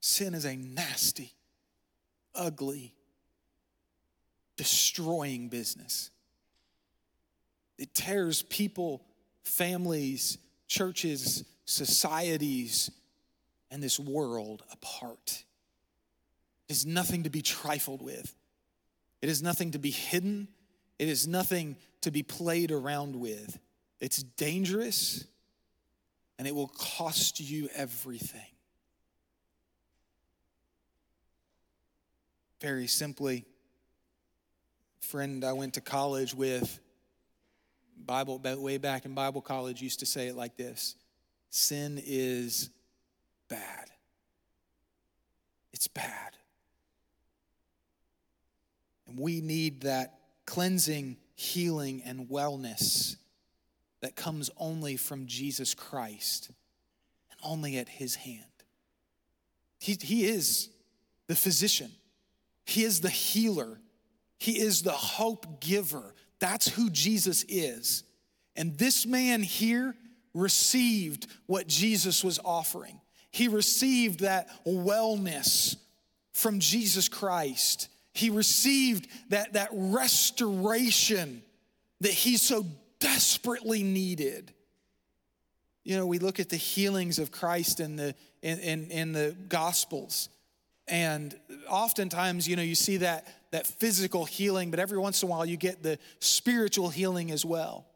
sin 0.00 0.34
is 0.34 0.44
a 0.44 0.54
nasty, 0.54 1.32
ugly, 2.34 2.92
destroying 4.56 5.48
business. 5.48 6.10
It 7.78 7.94
tears 7.94 8.42
people, 8.42 9.02
families, 9.44 10.36
churches, 10.68 11.44
societies, 11.64 12.90
and 13.70 13.82
this 13.82 13.98
world 13.98 14.62
apart. 14.70 15.44
It 16.68 16.72
is 16.72 16.84
nothing 16.84 17.22
to 17.22 17.30
be 17.30 17.40
trifled 17.40 18.02
with. 18.02 18.34
It 19.22 19.30
is 19.30 19.42
nothing 19.42 19.70
to 19.70 19.78
be 19.78 19.90
hidden. 19.90 20.48
It 20.98 21.08
is 21.08 21.26
nothing 21.26 21.76
to 22.02 22.10
be 22.10 22.22
played 22.22 22.70
around 22.70 23.16
with. 23.16 23.58
It's 24.04 24.22
dangerous 24.22 25.24
and 26.38 26.46
it 26.46 26.54
will 26.54 26.68
cost 26.68 27.40
you 27.40 27.70
everything. 27.74 28.50
Very 32.60 32.86
simply, 32.86 33.46
friend 35.00 35.42
I 35.42 35.54
went 35.54 35.72
to 35.74 35.80
college 35.80 36.34
with, 36.34 36.80
Bible 37.96 38.38
way 38.44 38.76
back 38.76 39.06
in 39.06 39.14
Bible 39.14 39.40
college 39.40 39.80
used 39.80 40.00
to 40.00 40.06
say 40.06 40.28
it 40.28 40.36
like 40.36 40.58
this 40.58 40.96
sin 41.48 41.98
is 42.04 42.68
bad. 43.48 43.88
It's 45.72 45.88
bad. 45.88 46.36
And 49.06 49.18
we 49.18 49.40
need 49.40 49.80
that 49.80 50.18
cleansing, 50.44 51.16
healing, 51.36 52.02
and 52.04 52.28
wellness 52.28 53.16
that 54.04 54.16
comes 54.16 54.50
only 54.58 54.96
from 54.96 55.26
Jesus 55.26 55.74
Christ 55.74 56.50
and 57.30 57.40
only 57.42 57.78
at 57.78 57.88
his 57.88 58.14
hand. 58.14 58.44
He, 59.80 59.96
he 60.00 60.26
is 60.26 60.68
the 61.26 61.34
physician, 61.34 61.90
He 62.64 62.84
is 62.84 63.00
the 63.00 63.10
healer, 63.10 63.80
He 64.38 64.58
is 64.60 64.82
the 64.82 64.92
hope 64.92 65.60
giver. 65.60 66.14
That's 66.38 66.68
who 66.68 66.90
Jesus 66.90 67.44
is. 67.48 68.04
And 68.56 68.76
this 68.76 69.06
man 69.06 69.42
here 69.42 69.94
received 70.34 71.26
what 71.46 71.66
Jesus 71.66 72.22
was 72.22 72.38
offering. 72.44 73.00
He 73.30 73.48
received 73.48 74.20
that 74.20 74.48
wellness 74.66 75.76
from 76.32 76.60
Jesus 76.60 77.08
Christ. 77.08 77.88
He 78.12 78.28
received 78.28 79.08
that, 79.30 79.54
that 79.54 79.70
restoration 79.72 81.42
that 82.00 82.12
he 82.12 82.36
so 82.36 82.66
desperately 83.04 83.82
needed. 83.82 84.50
You 85.84 85.98
know, 85.98 86.06
we 86.06 86.18
look 86.18 86.40
at 86.40 86.48
the 86.48 86.56
healings 86.56 87.18
of 87.18 87.30
Christ 87.30 87.78
in 87.78 87.96
the, 87.96 88.14
in, 88.40 88.58
in, 88.60 88.90
in 88.90 89.12
the 89.12 89.36
Gospels, 89.48 90.30
and 90.88 91.38
oftentimes, 91.68 92.48
you 92.48 92.56
know, 92.56 92.62
you 92.62 92.74
see 92.74 92.98
that, 92.98 93.26
that 93.50 93.66
physical 93.66 94.24
healing, 94.24 94.70
but 94.70 94.80
every 94.80 94.98
once 94.98 95.22
in 95.22 95.28
a 95.28 95.30
while 95.30 95.44
you 95.44 95.58
get 95.58 95.82
the 95.82 95.98
spiritual 96.18 96.88
healing 96.88 97.30
as 97.30 97.44
well. 97.44 97.86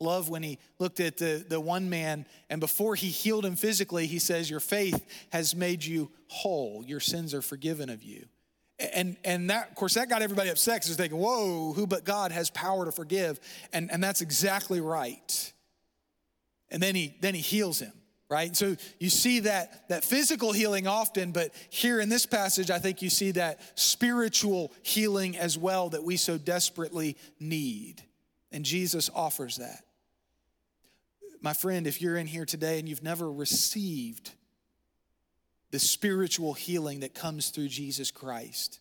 Love 0.00 0.28
when 0.28 0.42
he 0.42 0.58
looked 0.78 1.00
at 1.00 1.18
the, 1.18 1.44
the 1.46 1.60
one 1.60 1.88
man, 1.90 2.26
and 2.48 2.58
before 2.58 2.94
he 2.94 3.08
healed 3.08 3.44
him 3.44 3.56
physically, 3.56 4.06
he 4.06 4.18
says, 4.18 4.50
Your 4.50 4.60
faith 4.60 5.06
has 5.32 5.54
made 5.54 5.84
you 5.84 6.10
whole. 6.28 6.82
Your 6.86 7.00
sins 7.00 7.34
are 7.34 7.42
forgiven 7.42 7.90
of 7.90 8.02
you. 8.02 8.26
And, 8.78 9.16
and 9.24 9.48
that, 9.50 9.70
of 9.70 9.74
course, 9.74 9.94
that 9.94 10.10
got 10.10 10.20
everybody 10.20 10.50
upset 10.50 10.76
because 10.76 10.88
they're 10.94 11.04
thinking, 11.04 11.18
Whoa, 11.18 11.72
who 11.72 11.86
but 11.86 12.04
God 12.04 12.32
has 12.32 12.50
power 12.50 12.84
to 12.84 12.92
forgive? 12.92 13.40
And, 13.72 13.90
and 13.90 14.02
that's 14.02 14.20
exactly 14.20 14.80
right. 14.80 15.52
And 16.70 16.82
then 16.82 16.94
he, 16.94 17.14
then 17.20 17.34
he 17.34 17.40
heals 17.40 17.78
him 17.78 17.92
right 18.28 18.56
so 18.56 18.76
you 18.98 19.08
see 19.08 19.40
that 19.40 19.88
that 19.88 20.04
physical 20.04 20.52
healing 20.52 20.86
often 20.86 21.30
but 21.30 21.54
here 21.70 22.00
in 22.00 22.08
this 22.08 22.26
passage 22.26 22.70
i 22.70 22.78
think 22.78 23.02
you 23.02 23.10
see 23.10 23.30
that 23.30 23.60
spiritual 23.78 24.72
healing 24.82 25.36
as 25.36 25.56
well 25.56 25.90
that 25.90 26.02
we 26.02 26.16
so 26.16 26.36
desperately 26.36 27.16
need 27.38 28.02
and 28.50 28.64
jesus 28.64 29.08
offers 29.14 29.56
that 29.56 29.84
my 31.40 31.52
friend 31.52 31.86
if 31.86 32.02
you're 32.02 32.16
in 32.16 32.26
here 32.26 32.44
today 32.44 32.78
and 32.78 32.88
you've 32.88 33.02
never 33.02 33.30
received 33.30 34.32
the 35.70 35.78
spiritual 35.78 36.54
healing 36.54 37.00
that 37.00 37.14
comes 37.14 37.50
through 37.50 37.68
jesus 37.68 38.10
christ 38.10 38.80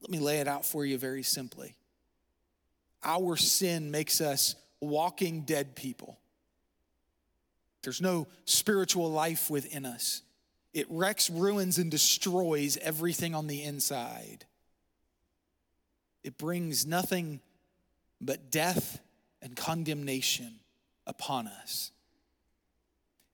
let 0.00 0.10
me 0.10 0.18
lay 0.18 0.38
it 0.40 0.48
out 0.48 0.64
for 0.64 0.84
you 0.84 0.98
very 0.98 1.22
simply 1.22 1.74
our 3.04 3.36
sin 3.36 3.90
makes 3.90 4.20
us 4.20 4.54
walking 4.80 5.42
dead 5.42 5.74
people 5.74 6.18
there's 7.82 8.00
no 8.00 8.28
spiritual 8.44 9.10
life 9.10 9.50
within 9.50 9.84
us. 9.84 10.22
It 10.72 10.86
wrecks, 10.88 11.28
ruins, 11.28 11.78
and 11.78 11.90
destroys 11.90 12.76
everything 12.78 13.34
on 13.34 13.46
the 13.46 13.62
inside. 13.62 14.46
It 16.22 16.38
brings 16.38 16.86
nothing 16.86 17.40
but 18.20 18.50
death 18.50 19.00
and 19.42 19.56
condemnation 19.56 20.60
upon 21.06 21.48
us. 21.48 21.90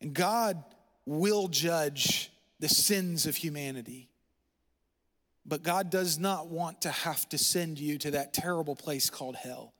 And 0.00 0.15
God 0.15 0.65
will 1.05 1.49
judge 1.49 2.31
the 2.61 2.69
sins 2.69 3.27
of 3.27 3.37
humanity. 3.37 4.09
But 5.47 5.62
God 5.62 5.91
does 5.91 6.19
not 6.19 6.49
want 6.49 6.83
to 6.83 6.91
have 6.91 7.29
to 7.31 7.38
send 7.38 7.79
you 7.79 7.99
to 7.99 8.11
that 8.12 8.35
terrible 8.35 8.77
place 8.77 9.09
called 9.09 9.37
hell 9.37 9.73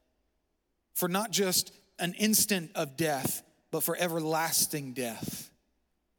for 0.95 1.09
not 1.09 1.31
just 1.31 1.73
an 1.99 2.15
instant 2.15 2.71
of 2.75 2.97
death, 2.97 3.43
but 3.71 3.83
for 3.83 3.97
everlasting 3.97 4.95
death. 4.95 5.51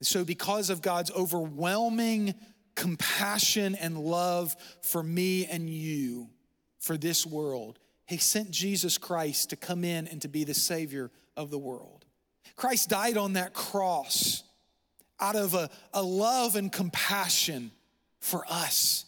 So, 0.02 0.24
because 0.24 0.70
of 0.70 0.82
God's 0.82 1.12
overwhelming 1.12 2.36
compassion 2.76 3.76
and 3.76 3.98
love 3.98 4.56
for 4.82 5.04
me 5.04 5.46
and 5.46 5.70
you, 5.70 6.30
for 6.80 6.96
this 6.96 7.26
world, 7.26 7.78
He 8.06 8.18
sent 8.18 8.52
Jesus 8.52 8.98
Christ 8.98 9.50
to 9.50 9.58
come 9.58 9.84
in 9.84 10.08
and 10.08 10.22
to 10.22 10.30
be 10.30 10.46
the 10.46 10.54
Savior 10.54 11.12
of 11.36 11.50
the 11.50 11.60
world. 11.60 12.06
Christ 12.56 12.90
died 12.90 13.18
on 13.18 13.34
that 13.34 13.54
cross 13.54 14.44
out 15.20 15.36
of 15.36 15.54
a, 15.54 15.70
a 15.94 16.02
love 16.02 16.56
and 16.56 16.72
compassion 16.72 17.72
for 18.20 18.44
us 18.50 19.06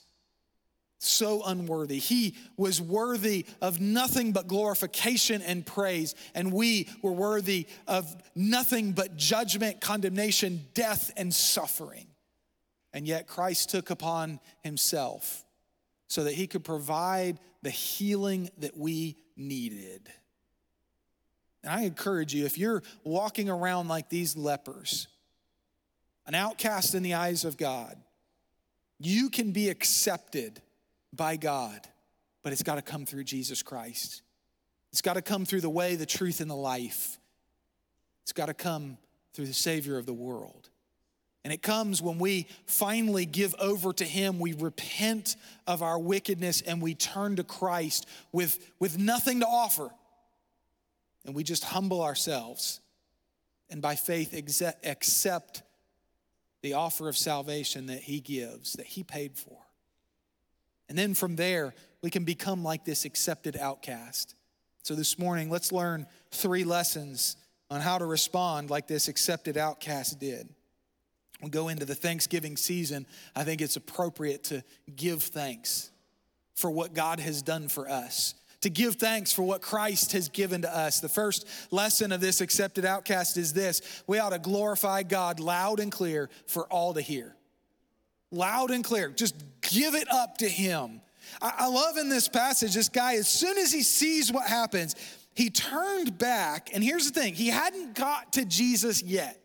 so 1.03 1.41
unworthy. 1.43 1.97
He 1.97 2.35
was 2.57 2.79
worthy 2.79 3.45
of 3.59 3.81
nothing 3.81 4.33
but 4.33 4.47
glorification 4.47 5.41
and 5.41 5.65
praise, 5.65 6.13
and 6.35 6.53
we 6.53 6.89
were 7.01 7.11
worthy 7.11 7.67
of 7.87 8.15
nothing 8.35 8.91
but 8.91 9.17
judgment, 9.17 9.81
condemnation, 9.81 10.65
death, 10.73 11.11
and 11.17 11.33
suffering. 11.33 12.05
And 12.93 13.07
yet 13.07 13.27
Christ 13.27 13.69
took 13.69 13.89
upon 13.89 14.39
himself 14.61 15.43
so 16.07 16.25
that 16.25 16.33
he 16.33 16.45
could 16.45 16.63
provide 16.63 17.39
the 17.63 17.69
healing 17.69 18.51
that 18.59 18.77
we 18.77 19.17
needed. 19.35 20.07
And 21.63 21.71
I 21.71 21.81
encourage 21.83 22.33
you, 22.33 22.45
if 22.45 22.57
you're 22.57 22.83
walking 23.03 23.49
around 23.49 23.87
like 23.87 24.09
these 24.09 24.35
lepers, 24.35 25.07
an 26.25 26.35
outcast 26.35 26.95
in 26.95 27.03
the 27.03 27.13
eyes 27.13 27.45
of 27.45 27.57
God, 27.57 27.97
you 28.99 29.29
can 29.29 29.51
be 29.51 29.69
accepted 29.69 30.61
by 31.13 31.35
God, 31.35 31.79
but 32.43 32.53
it's 32.53 32.63
got 32.63 32.75
to 32.75 32.81
come 32.81 33.05
through 33.05 33.23
Jesus 33.23 33.63
Christ. 33.63 34.21
It's 34.91 35.01
got 35.01 35.13
to 35.13 35.21
come 35.21 35.45
through 35.45 35.61
the 35.61 35.69
way, 35.69 35.95
the 35.95 36.05
truth, 36.05 36.41
and 36.41 36.49
the 36.49 36.55
life. 36.55 37.17
It's 38.23 38.33
got 38.33 38.47
to 38.47 38.53
come 38.53 38.97
through 39.33 39.47
the 39.47 39.53
Savior 39.53 39.97
of 39.97 40.05
the 40.05 40.13
world. 40.13 40.69
And 41.43 41.51
it 41.51 41.63
comes 41.63 42.01
when 42.01 42.19
we 42.19 42.47
finally 42.65 43.25
give 43.25 43.55
over 43.57 43.93
to 43.93 44.05
Him, 44.05 44.39
we 44.39 44.53
repent 44.53 45.35
of 45.65 45.81
our 45.81 45.97
wickedness, 45.97 46.61
and 46.61 46.81
we 46.81 46.93
turn 46.93 47.37
to 47.37 47.43
Christ 47.43 48.07
with, 48.31 48.59
with 48.79 48.99
nothing 48.99 49.39
to 49.39 49.47
offer. 49.47 49.89
And 51.25 51.33
we 51.33 51.43
just 51.43 51.63
humble 51.63 52.03
ourselves 52.03 52.79
and 53.71 53.81
by 53.81 53.95
faith 53.95 54.33
accept 54.83 55.63
the 56.61 56.73
offer 56.73 57.09
of 57.09 57.17
salvation 57.17 57.87
that 57.87 58.01
He 58.01 58.19
gives, 58.19 58.73
that 58.73 58.85
He 58.85 59.03
paid 59.03 59.37
for. 59.37 59.57
And 60.89 60.97
then 60.97 61.13
from 61.13 61.35
there, 61.35 61.73
we 62.01 62.09
can 62.09 62.23
become 62.23 62.63
like 62.63 62.85
this 62.85 63.05
accepted 63.05 63.55
outcast. 63.55 64.35
So 64.83 64.95
this 64.95 65.17
morning, 65.17 65.49
let's 65.49 65.71
learn 65.71 66.07
three 66.31 66.63
lessons 66.63 67.37
on 67.69 67.81
how 67.81 67.97
to 67.97 68.05
respond 68.05 68.69
like 68.69 68.87
this 68.87 69.07
accepted 69.07 69.57
outcast 69.57 70.19
did. 70.19 70.49
We 71.41 71.49
go 71.49 71.69
into 71.69 71.85
the 71.85 71.95
Thanksgiving 71.95 72.57
season, 72.57 73.07
I 73.35 73.43
think 73.43 73.61
it's 73.61 73.75
appropriate 73.75 74.43
to 74.45 74.63
give 74.95 75.23
thanks 75.23 75.89
for 76.55 76.69
what 76.69 76.93
God 76.93 77.19
has 77.19 77.41
done 77.41 77.67
for 77.67 77.89
us, 77.89 78.35
to 78.61 78.69
give 78.69 78.95
thanks 78.95 79.33
for 79.33 79.43
what 79.43 79.61
Christ 79.61 80.11
has 80.13 80.29
given 80.29 80.61
to 80.61 80.75
us. 80.75 80.99
The 80.99 81.09
first 81.09 81.47
lesson 81.71 82.11
of 82.11 82.21
this 82.21 82.41
accepted 82.41 82.85
outcast 82.85 83.37
is 83.37 83.53
this 83.53 84.03
we 84.07 84.19
ought 84.19 84.29
to 84.29 84.39
glorify 84.39 85.03
God 85.03 85.39
loud 85.39 85.79
and 85.79 85.91
clear 85.91 86.29
for 86.47 86.65
all 86.67 86.93
to 86.93 87.01
hear 87.01 87.35
loud 88.31 88.71
and 88.71 88.83
clear. 88.83 89.09
Just 89.09 89.35
give 89.61 89.93
it 89.95 90.11
up 90.11 90.37
to 90.37 90.49
him. 90.49 91.01
I, 91.41 91.67
love 91.67 91.97
in 91.97 92.09
this 92.09 92.27
passage, 92.27 92.73
this 92.73 92.89
guy, 92.89 93.15
as 93.15 93.27
soon 93.27 93.57
as 93.57 93.71
he 93.71 93.83
sees 93.83 94.31
what 94.31 94.47
happens, 94.47 94.95
he 95.33 95.49
turned 95.49 96.17
back. 96.17 96.71
And 96.73 96.83
here's 96.83 97.09
the 97.09 97.19
thing 97.19 97.35
he 97.35 97.47
hadn't 97.47 97.95
got 97.95 98.33
to 98.33 98.45
Jesus 98.45 99.01
yet. 99.01 99.39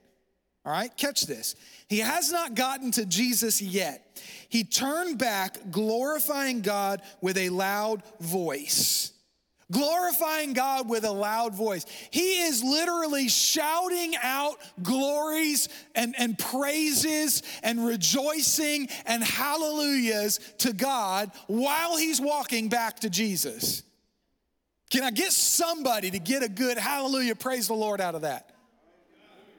All 0.67 0.73
right, 0.73 0.95
catch 0.97 1.27
this. 1.27 1.55
He 1.89 2.01
has 2.01 2.33
not 2.33 2.57
gotten 2.57 2.91
to 2.93 3.07
Jesus 3.07 3.63
yet. 3.63 4.21
He 4.49 4.65
turned 4.65 5.17
back, 5.19 5.71
glorifying 5.71 6.61
God 6.61 7.03
with 7.23 7.39
a 7.39 7.49
loud 7.51 8.03
voice 8.21 9.13
glorifying 9.71 10.53
God 10.53 10.89
with 10.89 11.05
a 11.05 11.11
loud 11.11 11.55
voice. 11.55 11.87
He 12.11 12.41
is 12.43 12.63
literally 12.63 13.29
shouting 13.29 14.15
out 14.23 14.59
glories 14.83 15.69
and, 15.95 16.15
and 16.19 16.39
praises 16.39 17.43
and 17.63 17.85
rejoicing 17.85 18.89
and 19.07 19.23
hallelujahs 19.23 20.39
to 20.59 20.73
God 20.73 21.33
while 21.47 21.97
he's 21.97 22.21
walking 22.21 22.69
back 22.69 23.01
to 23.01 23.11
Jesus. 23.11 23.83
Can 24.91 25.03
I 25.03 25.11
get 25.11 25.33
somebody 25.33 26.13
to 26.13 26.19
get 26.19 26.45
a 26.45 26.49
good 26.49 26.79
hallelujah, 26.79 27.35
praise 27.35 27.67
the 27.67 27.75
Lord 27.75 28.01
out 28.01 28.15
of 28.15 28.23
that? 28.23 28.56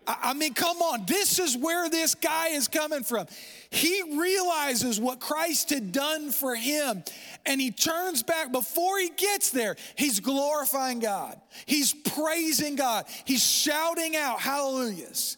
I 0.07 0.33
mean, 0.33 0.53
come 0.53 0.77
on, 0.77 1.05
this 1.05 1.37
is 1.37 1.57
where 1.57 1.89
this 1.89 2.15
guy 2.15 2.49
is 2.49 2.69
coming 2.69 3.03
from. 3.03 3.27
He 3.69 4.17
realizes 4.17 5.01
what 5.01 5.19
Christ 5.19 5.69
had 5.69 5.91
done 5.91 6.31
for 6.31 6.55
him, 6.55 7.03
and 7.45 7.59
he 7.59 7.71
turns 7.71 8.23
back. 8.23 8.53
Before 8.53 8.97
he 8.99 9.09
gets 9.09 9.49
there, 9.49 9.75
he's 9.95 10.21
glorifying 10.21 10.99
God, 10.99 11.39
he's 11.65 11.93
praising 11.93 12.77
God, 12.77 13.05
he's 13.25 13.45
shouting 13.45 14.15
out 14.15 14.39
hallelujahs. 14.39 15.37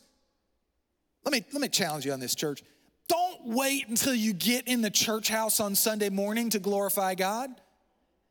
Let 1.25 1.34
me, 1.34 1.43
let 1.51 1.62
me 1.62 1.67
challenge 1.67 2.05
you 2.05 2.13
on 2.13 2.19
this, 2.19 2.36
church. 2.36 2.63
Don't 3.08 3.47
wait 3.47 3.88
until 3.88 4.13
you 4.13 4.34
get 4.34 4.67
in 4.67 4.82
the 4.82 4.91
church 4.91 5.29
house 5.29 5.60
on 5.60 5.73
Sunday 5.73 6.10
morning 6.10 6.51
to 6.51 6.60
glorify 6.60 7.15
God. 7.15 7.49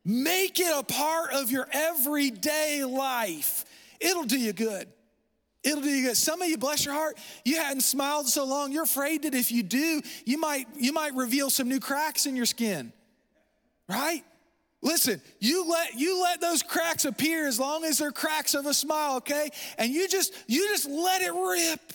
Make 0.05 0.59
it 0.59 0.73
a 0.73 0.83
part 0.83 1.33
of 1.33 1.51
your 1.51 1.67
everyday 1.73 2.85
life. 2.85 3.65
It'll 3.99 4.23
do 4.23 4.39
you 4.39 4.53
good. 4.53 4.87
It'll 5.63 5.81
do 5.81 5.89
you 5.89 6.07
good. 6.07 6.17
Some 6.17 6.41
of 6.41 6.47
you, 6.47 6.57
bless 6.57 6.85
your 6.85 6.93
heart, 6.93 7.17
you 7.43 7.57
hadn't 7.57 7.81
smiled 7.81 8.27
so 8.27 8.45
long, 8.45 8.71
you're 8.71 8.83
afraid 8.83 9.23
that 9.23 9.35
if 9.35 9.51
you 9.51 9.63
do, 9.63 10.01
you 10.25 10.39
might, 10.39 10.67
you 10.77 10.93
might 10.93 11.13
reveal 11.15 11.49
some 11.49 11.67
new 11.67 11.79
cracks 11.79 12.25
in 12.25 12.35
your 12.35 12.45
skin. 12.45 12.93
Right? 13.87 14.23
Listen, 14.81 15.21
you 15.39 15.67
let 15.67 15.95
you 15.95 16.21
let 16.21 16.39
those 16.39 16.63
cracks 16.63 17.03
appear 17.03 17.47
as 17.47 17.59
long 17.59 17.83
as 17.83 17.97
they're 17.97 18.11
cracks 18.11 18.53
of 18.53 18.65
a 18.65 18.73
smile, 18.73 19.17
okay? 19.17 19.49
And 19.77 19.91
you 19.91 20.07
just 20.07 20.33
you 20.47 20.67
just 20.69 20.87
let 20.87 21.21
it 21.21 21.33
rip 21.33 21.93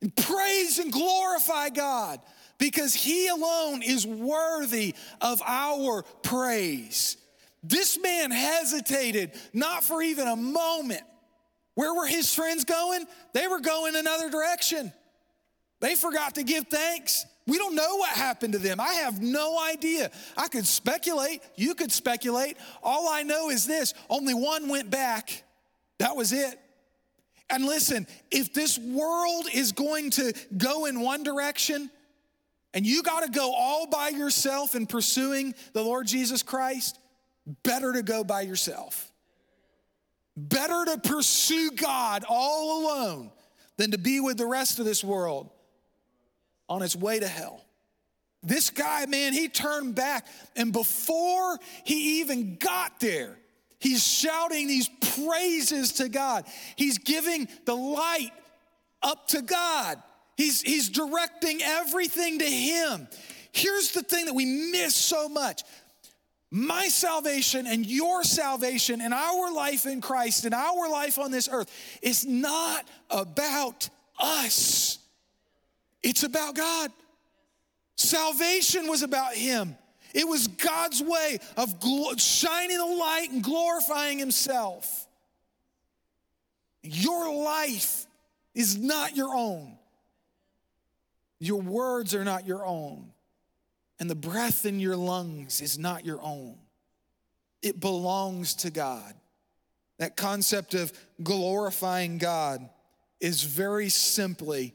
and 0.00 0.16
praise 0.16 0.78
and 0.78 0.90
glorify 0.90 1.68
God 1.68 2.20
because 2.56 2.94
he 2.94 3.26
alone 3.28 3.82
is 3.82 4.06
worthy 4.06 4.94
of 5.20 5.42
our 5.44 6.02
praise. 6.22 7.18
This 7.62 7.98
man 8.00 8.30
hesitated 8.30 9.32
not 9.52 9.84
for 9.84 10.00
even 10.02 10.26
a 10.26 10.36
moment. 10.36 11.02
Where 11.74 11.94
were 11.94 12.06
his 12.06 12.32
friends 12.34 12.64
going? 12.64 13.06
They 13.32 13.46
were 13.46 13.60
going 13.60 13.96
another 13.96 14.30
direction. 14.30 14.92
They 15.80 15.96
forgot 15.96 16.36
to 16.36 16.44
give 16.44 16.68
thanks. 16.68 17.26
We 17.46 17.58
don't 17.58 17.74
know 17.74 17.96
what 17.96 18.10
happened 18.10 18.54
to 18.54 18.58
them. 18.58 18.80
I 18.80 18.94
have 18.94 19.20
no 19.20 19.58
idea. 19.60 20.10
I 20.36 20.48
could 20.48 20.66
speculate. 20.66 21.42
You 21.56 21.74
could 21.74 21.92
speculate. 21.92 22.56
All 22.82 23.08
I 23.08 23.22
know 23.22 23.50
is 23.50 23.66
this 23.66 23.92
only 24.08 24.34
one 24.34 24.68
went 24.68 24.90
back. 24.90 25.42
That 25.98 26.16
was 26.16 26.32
it. 26.32 26.58
And 27.50 27.66
listen, 27.66 28.06
if 28.30 28.54
this 28.54 28.78
world 28.78 29.46
is 29.52 29.72
going 29.72 30.10
to 30.10 30.32
go 30.56 30.86
in 30.86 31.00
one 31.00 31.22
direction, 31.22 31.90
and 32.72 32.86
you 32.86 33.02
got 33.02 33.22
to 33.24 33.30
go 33.30 33.52
all 33.52 33.86
by 33.86 34.08
yourself 34.08 34.74
in 34.74 34.86
pursuing 34.86 35.54
the 35.74 35.82
Lord 35.82 36.06
Jesus 36.06 36.42
Christ, 36.42 36.98
better 37.62 37.92
to 37.92 38.02
go 38.02 38.24
by 38.24 38.40
yourself. 38.40 39.12
Better 40.36 40.84
to 40.86 40.98
pursue 40.98 41.70
God 41.72 42.24
all 42.28 42.82
alone 42.82 43.30
than 43.76 43.92
to 43.92 43.98
be 43.98 44.20
with 44.20 44.36
the 44.36 44.46
rest 44.46 44.78
of 44.78 44.84
this 44.84 45.04
world 45.04 45.50
on 46.68 46.82
its 46.82 46.96
way 46.96 47.20
to 47.20 47.28
hell. 47.28 47.64
This 48.42 48.70
guy, 48.70 49.06
man, 49.06 49.32
he 49.32 49.48
turned 49.48 49.94
back, 49.94 50.26
and 50.54 50.72
before 50.72 51.58
he 51.84 52.20
even 52.20 52.56
got 52.56 53.00
there, 53.00 53.38
he's 53.78 54.06
shouting 54.06 54.66
these 54.66 54.90
praises 55.16 55.92
to 55.94 56.08
God. 56.08 56.44
He's 56.76 56.98
giving 56.98 57.48
the 57.64 57.74
light 57.74 58.32
up 59.02 59.28
to 59.28 59.42
God. 59.42 60.02
He's, 60.36 60.62
he's 60.62 60.88
directing 60.88 61.60
everything 61.62 62.40
to 62.40 62.44
Him. 62.44 63.06
Here's 63.52 63.92
the 63.92 64.02
thing 64.02 64.26
that 64.26 64.34
we 64.34 64.46
miss 64.72 64.94
so 64.94 65.28
much 65.28 65.62
my 66.54 66.86
salvation 66.86 67.66
and 67.66 67.84
your 67.84 68.22
salvation 68.22 69.00
and 69.00 69.12
our 69.12 69.52
life 69.52 69.86
in 69.86 70.00
Christ 70.00 70.44
and 70.44 70.54
our 70.54 70.88
life 70.88 71.18
on 71.18 71.32
this 71.32 71.48
earth 71.50 71.68
is 72.00 72.24
not 72.24 72.86
about 73.10 73.88
us, 74.20 75.00
it's 76.04 76.22
about 76.22 76.54
God. 76.54 76.92
Salvation 77.96 78.86
was 78.86 79.02
about 79.02 79.34
Him. 79.34 79.76
It 80.14 80.28
was 80.28 80.46
God's 80.46 81.02
way 81.02 81.40
of 81.56 81.74
shining 82.20 82.78
the 82.78 82.86
light 82.86 83.30
and 83.32 83.42
glorifying 83.42 84.20
Himself. 84.20 85.08
Your 86.84 87.34
life 87.34 88.06
is 88.54 88.78
not 88.78 89.16
your 89.16 89.34
own. 89.34 89.76
Your 91.40 91.60
words 91.60 92.14
are 92.14 92.24
not 92.24 92.46
your 92.46 92.64
own. 92.64 93.10
And 94.04 94.10
the 94.10 94.14
breath 94.14 94.66
in 94.66 94.80
your 94.80 94.96
lungs 94.96 95.62
is 95.62 95.78
not 95.78 96.04
your 96.04 96.20
own. 96.20 96.56
It 97.62 97.80
belongs 97.80 98.52
to 98.56 98.70
God. 98.70 99.14
That 99.98 100.14
concept 100.14 100.74
of 100.74 100.92
glorifying 101.22 102.18
God 102.18 102.68
is 103.18 103.44
very 103.44 103.88
simply 103.88 104.74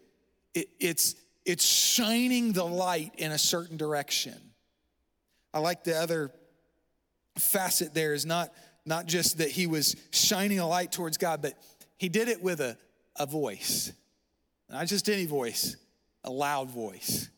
it, 0.55 0.69
it's, 0.79 1.13
it's 1.45 1.63
shining 1.63 2.53
the 2.53 2.63
light 2.63 3.11
in 3.19 3.31
a 3.31 3.37
certain 3.37 3.77
direction. 3.77 4.33
I 5.53 5.59
like 5.59 5.83
the 5.83 5.95
other 5.95 6.31
facet 7.37 7.93
there 7.93 8.15
is 8.15 8.25
not, 8.25 8.51
not 8.83 9.05
just 9.05 9.37
that 9.37 9.51
he 9.51 9.67
was 9.67 9.95
shining 10.09 10.57
a 10.57 10.67
light 10.67 10.91
towards 10.91 11.17
God, 11.19 11.43
but 11.43 11.53
he 11.97 12.09
did 12.09 12.29
it 12.29 12.41
with 12.41 12.61
a, 12.61 12.79
a 13.15 13.27
voice. 13.27 13.91
Not 14.71 14.87
just 14.87 15.07
any 15.07 15.27
voice, 15.27 15.75
a 16.23 16.31
loud 16.31 16.71
voice. 16.71 17.29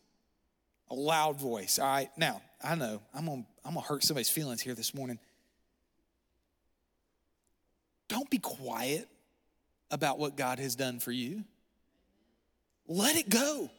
A 0.92 0.94
loud 0.94 1.40
voice. 1.40 1.78
All 1.78 1.86
right, 1.86 2.10
now, 2.18 2.42
I 2.62 2.74
know 2.74 3.00
I'm 3.14 3.24
gonna, 3.24 3.44
I'm 3.64 3.74
gonna 3.74 3.86
hurt 3.86 4.04
somebody's 4.04 4.28
feelings 4.28 4.60
here 4.60 4.74
this 4.74 4.94
morning. 4.94 5.18
Don't 8.08 8.28
be 8.28 8.36
quiet 8.36 9.08
about 9.90 10.18
what 10.18 10.36
God 10.36 10.58
has 10.58 10.76
done 10.76 10.98
for 10.98 11.10
you. 11.10 11.44
Let 12.86 13.16
it 13.16 13.30
go. 13.30 13.70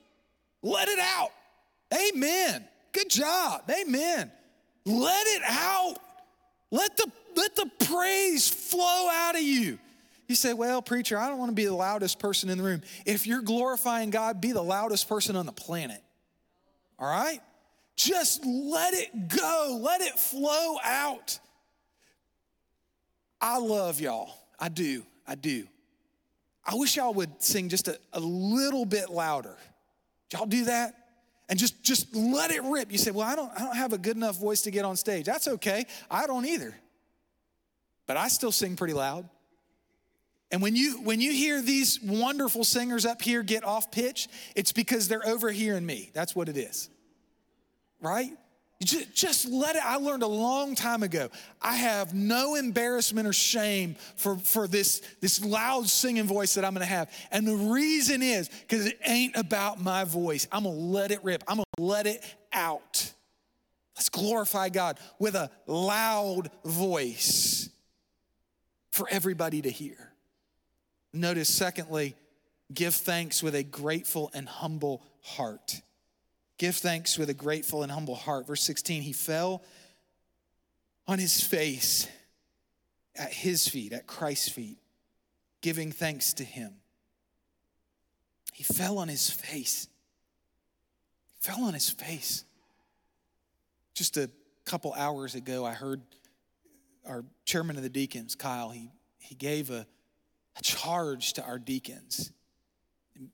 Let 0.63 0.87
it 0.87 0.97
out. 0.97 1.29
Amen. 1.93 2.65
Good 2.91 3.11
job. 3.11 3.69
Amen. 3.69 4.31
Let 4.83 5.27
it 5.27 5.43
out. 5.45 5.97
Let 6.71 6.97
the, 6.97 7.11
let 7.35 7.55
the 7.55 7.69
praise 7.85 8.49
flow 8.49 9.07
out 9.11 9.35
of 9.35 9.43
you. 9.43 9.77
You 10.27 10.33
say, 10.33 10.53
Well, 10.53 10.81
preacher, 10.81 11.19
I 11.19 11.27
don't 11.27 11.37
want 11.37 11.51
to 11.51 11.55
be 11.55 11.65
the 11.65 11.75
loudest 11.75 12.17
person 12.17 12.49
in 12.49 12.57
the 12.57 12.63
room. 12.63 12.81
If 13.05 13.27
you're 13.27 13.43
glorifying 13.43 14.09
God, 14.09 14.41
be 14.41 14.51
the 14.51 14.63
loudest 14.63 15.07
person 15.07 15.35
on 15.35 15.45
the 15.45 15.51
planet. 15.51 16.01
All 17.03 17.09
right? 17.09 17.41
Just 17.97 18.45
let 18.45 18.93
it 18.93 19.27
go, 19.27 19.77
let 19.81 19.99
it 19.99 20.17
flow 20.17 20.77
out. 20.81 21.37
I 23.41 23.57
love 23.57 23.99
y'all. 23.99 24.33
I 24.57 24.69
do. 24.69 25.03
I 25.27 25.35
do. 25.35 25.67
I 26.65 26.75
wish 26.75 26.95
y'all 26.95 27.13
would 27.13 27.43
sing 27.43 27.67
just 27.67 27.89
a, 27.89 27.99
a 28.13 28.21
little 28.21 28.85
bit 28.85 29.09
louder. 29.09 29.57
Y'all 30.31 30.45
do 30.45 30.63
that? 30.63 30.93
And 31.49 31.59
just, 31.59 31.83
just 31.83 32.15
let 32.15 32.51
it 32.51 32.63
rip. 32.63 32.89
You 32.89 32.97
say, 32.97 33.11
Well, 33.11 33.27
I 33.27 33.35
don't, 33.35 33.51
I 33.53 33.65
don't 33.65 33.75
have 33.75 33.91
a 33.91 33.97
good 33.97 34.15
enough 34.15 34.39
voice 34.39 34.61
to 34.61 34.71
get 34.71 34.85
on 34.85 34.95
stage. 34.95 35.25
That's 35.25 35.49
okay. 35.49 35.85
I 36.09 36.25
don't 36.25 36.45
either. 36.45 36.73
But 38.07 38.15
I 38.15 38.29
still 38.29 38.53
sing 38.53 38.77
pretty 38.77 38.93
loud. 38.93 39.27
And 40.51 40.61
when 40.61 40.75
you 40.75 41.01
when 41.01 41.19
you 41.19 41.33
hear 41.33 41.61
these 41.61 41.99
wonderful 42.01 42.63
singers 42.63 43.07
up 43.07 43.23
here 43.23 43.41
get 43.41 43.63
off 43.63 43.91
pitch, 43.91 44.29
it's 44.55 44.71
because 44.71 45.07
they're 45.07 45.27
overhearing 45.27 45.85
me. 45.85 46.11
That's 46.13 46.35
what 46.35 46.47
it 46.47 46.57
is. 46.57 46.89
Right? 48.03 48.31
Just, 48.83 49.13
just 49.15 49.49
let 49.49 49.75
it. 49.75 49.85
I 49.85 49.95
learned 49.95 50.23
a 50.23 50.27
long 50.27 50.75
time 50.75 51.03
ago. 51.03 51.29
I 51.61 51.75
have 51.75 52.13
no 52.13 52.55
embarrassment 52.55 53.27
or 53.27 53.33
shame 53.33 53.95
for, 54.17 54.35
for 54.35 54.67
this, 54.67 55.01
this 55.21 55.43
loud 55.43 55.87
singing 55.87 56.25
voice 56.25 56.55
that 56.55 56.65
I'm 56.65 56.73
gonna 56.73 56.85
have. 56.85 57.09
And 57.31 57.47
the 57.47 57.55
reason 57.55 58.21
is 58.21 58.49
because 58.49 58.85
it 58.87 58.99
ain't 59.05 59.35
about 59.37 59.81
my 59.81 60.03
voice. 60.03 60.47
I'm 60.51 60.65
gonna 60.65 60.75
let 60.75 61.11
it 61.11 61.23
rip, 61.23 61.43
I'm 61.47 61.57
gonna 61.57 61.65
let 61.77 62.07
it 62.07 62.23
out. 62.51 63.13
Let's 63.95 64.09
glorify 64.09 64.69
God 64.69 64.99
with 65.19 65.35
a 65.35 65.49
loud 65.65 66.49
voice 66.65 67.69
for 68.91 69.07
everybody 69.09 69.61
to 69.61 69.69
hear. 69.69 70.13
Notice, 71.13 71.47
secondly, 71.47 72.15
give 72.73 72.95
thanks 72.95 73.43
with 73.43 73.55
a 73.55 73.63
grateful 73.63 74.31
and 74.33 74.49
humble 74.49 75.03
heart. 75.21 75.81
Give 76.57 76.75
thanks 76.75 77.17
with 77.17 77.29
a 77.29 77.33
grateful 77.33 77.83
and 77.83 77.91
humble 77.91 78.15
heart. 78.15 78.47
Verse 78.47 78.63
16, 78.63 79.01
he 79.01 79.13
fell 79.13 79.63
on 81.07 81.19
his 81.19 81.41
face 81.41 82.07
at 83.15 83.31
his 83.31 83.67
feet, 83.67 83.93
at 83.93 84.07
Christ's 84.07 84.49
feet, 84.49 84.77
giving 85.61 85.91
thanks 85.91 86.33
to 86.33 86.43
him. 86.43 86.75
He 88.53 88.63
fell 88.63 88.97
on 88.97 89.07
his 89.07 89.29
face. 89.29 89.87
He 91.33 91.51
fell 91.51 91.63
on 91.63 91.73
his 91.73 91.89
face. 91.89 92.45
Just 93.93 94.17
a 94.17 94.29
couple 94.65 94.93
hours 94.93 95.35
ago, 95.35 95.65
I 95.65 95.73
heard 95.73 96.01
our 97.05 97.25
chairman 97.45 97.77
of 97.77 97.83
the 97.83 97.89
deacons, 97.89 98.35
Kyle, 98.35 98.69
he, 98.69 98.89
he 99.19 99.35
gave 99.35 99.69
a, 99.69 99.85
a 100.57 100.63
charge 100.63 101.33
to 101.33 101.43
our 101.43 101.59
deacons. 101.59 102.31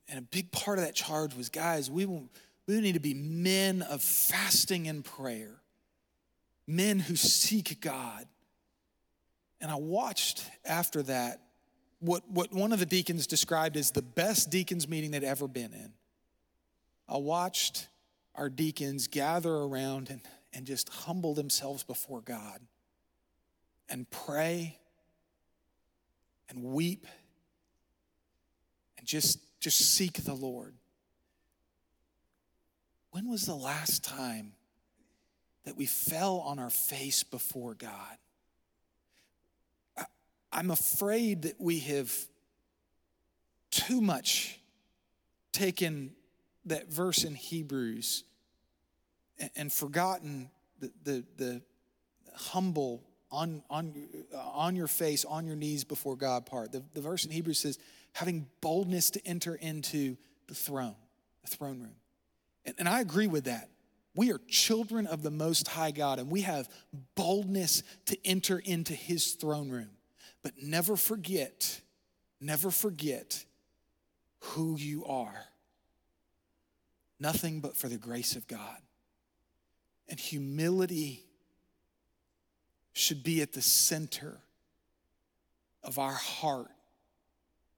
And 0.07 0.19
a 0.19 0.21
big 0.21 0.51
part 0.51 0.79
of 0.79 0.85
that 0.85 0.95
charge 0.95 1.35
was 1.35 1.49
guys, 1.49 1.89
we, 1.89 2.05
will, 2.05 2.29
we 2.69 2.81
need 2.81 2.93
to 2.93 2.99
be 2.99 3.15
men 3.15 3.81
of 3.81 4.01
fasting 4.01 4.87
and 4.87 5.03
prayer, 5.03 5.55
men 6.67 6.99
who 6.99 7.15
seek 7.15 7.81
God. 7.81 8.27
And 9.59 9.71
I 9.71 9.75
watched 9.75 10.43
after 10.63 11.01
that 11.03 11.41
what, 11.99 12.29
what 12.29 12.53
one 12.53 12.71
of 12.71 12.79
the 12.79 12.85
deacons 12.85 13.25
described 13.25 13.75
as 13.75 13.91
the 13.91 14.03
best 14.03 14.51
deacons 14.51 14.87
meeting 14.87 15.11
they'd 15.11 15.23
ever 15.23 15.47
been 15.47 15.73
in. 15.73 15.93
I 17.07 17.17
watched 17.17 17.87
our 18.35 18.49
deacons 18.49 19.07
gather 19.07 19.51
around 19.51 20.11
and, 20.11 20.21
and 20.53 20.67
just 20.67 20.89
humble 20.89 21.33
themselves 21.33 21.83
before 21.83 22.21
God 22.21 22.61
and 23.89 24.09
pray 24.11 24.77
and 26.49 26.63
weep 26.63 27.07
and 28.99 29.07
just, 29.07 29.39
just 29.59 29.79
seek 29.79 30.23
the 30.23 30.35
Lord. 30.35 30.75
When 33.11 33.29
was 33.29 33.45
the 33.45 33.55
last 33.55 34.03
time 34.03 34.53
that 35.65 35.75
we 35.75 35.85
fell 35.85 36.37
on 36.39 36.59
our 36.59 36.69
face 36.69 37.23
before 37.23 37.73
God? 37.73 38.17
I'm 40.51 40.71
afraid 40.71 41.43
that 41.43 41.59
we 41.59 41.79
have 41.79 42.11
too 43.71 44.01
much 44.01 44.59
taken 45.51 46.11
that 46.65 46.91
verse 46.91 47.23
in 47.23 47.35
Hebrews 47.35 48.23
and, 49.37 49.49
and 49.55 49.73
forgotten 49.73 50.49
the, 50.79 50.91
the, 51.03 51.23
the 51.37 51.61
humble 52.35 53.03
on, 53.31 53.61
on, 53.69 53.93
uh, 54.33 54.37
on 54.37 54.75
your 54.75 54.87
face, 54.87 55.23
on 55.23 55.45
your 55.45 55.55
knees 55.55 55.83
before 55.83 56.15
God 56.15 56.45
part. 56.45 56.71
The, 56.71 56.83
the 56.93 57.01
verse 57.01 57.25
in 57.25 57.31
Hebrews 57.31 57.59
says, 57.59 57.77
having 58.13 58.47
boldness 58.61 59.11
to 59.11 59.27
enter 59.27 59.55
into 59.55 60.17
the 60.47 60.55
throne, 60.55 60.95
the 61.47 61.55
throne 61.55 61.79
room. 61.79 61.95
And, 62.77 62.89
I 62.89 63.01
agree 63.01 63.27
with 63.27 63.45
that. 63.45 63.69
We 64.15 64.31
are 64.31 64.39
children 64.47 65.07
of 65.07 65.21
the 65.23 65.31
Most 65.31 65.67
High 65.67 65.91
God, 65.91 66.19
and 66.19 66.29
we 66.29 66.41
have 66.41 66.67
boldness 67.15 67.83
to 68.07 68.17
enter 68.25 68.59
into 68.59 68.93
His 68.93 69.33
throne 69.33 69.69
room. 69.69 69.89
But 70.41 70.53
never 70.61 70.95
forget, 70.95 71.81
never 72.41 72.71
forget 72.71 73.45
who 74.39 74.77
you 74.77 75.05
are. 75.05 75.45
Nothing 77.19 77.59
but 77.59 77.75
for 77.75 77.87
the 77.87 77.97
grace 77.97 78.35
of 78.35 78.47
God. 78.47 78.77
And 80.07 80.19
humility 80.19 81.25
should 82.93 83.23
be 83.23 83.41
at 83.41 83.53
the 83.53 83.61
center 83.61 84.39
of 85.83 85.99
our 85.99 86.13
heart 86.13 86.71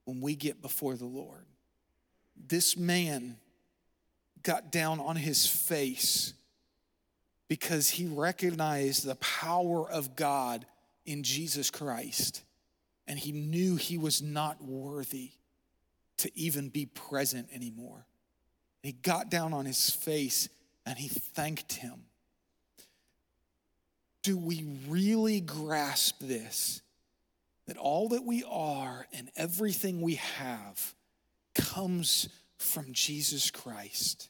when 0.05 0.21
we 0.21 0.35
get 0.35 0.61
before 0.61 0.95
the 0.95 1.05
Lord. 1.05 1.45
This 2.35 2.77
man 2.77 3.37
got 4.43 4.71
down 4.71 4.99
on 4.99 5.15
his 5.15 5.45
face 5.45 6.33
because 7.47 7.89
he 7.89 8.07
recognized 8.07 9.05
the 9.05 9.15
power 9.15 9.89
of 9.89 10.15
God 10.15 10.65
in 11.05 11.23
Jesus 11.23 11.69
Christ 11.69 12.43
and 13.07 13.19
he 13.19 13.31
knew 13.31 13.75
he 13.75 13.97
was 13.97 14.21
not 14.21 14.63
worthy 14.63 15.31
to 16.17 16.31
even 16.37 16.69
be 16.69 16.85
present 16.85 17.49
anymore. 17.53 18.05
He 18.83 18.93
got 18.93 19.29
down 19.29 19.53
on 19.53 19.65
his 19.65 19.89
face 19.89 20.47
and 20.85 20.97
he 20.97 21.07
thanked 21.07 21.73
him. 21.73 22.03
Do 24.23 24.37
we 24.37 24.65
really 24.87 25.41
grasp 25.41 26.19
this? 26.19 26.81
That 27.67 27.77
all 27.77 28.09
that 28.09 28.23
we 28.23 28.43
are 28.49 29.07
and 29.13 29.29
everything 29.35 30.01
we 30.01 30.15
have 30.15 30.95
comes 31.53 32.29
from 32.57 32.93
Jesus 32.93 33.51
Christ. 33.51 34.29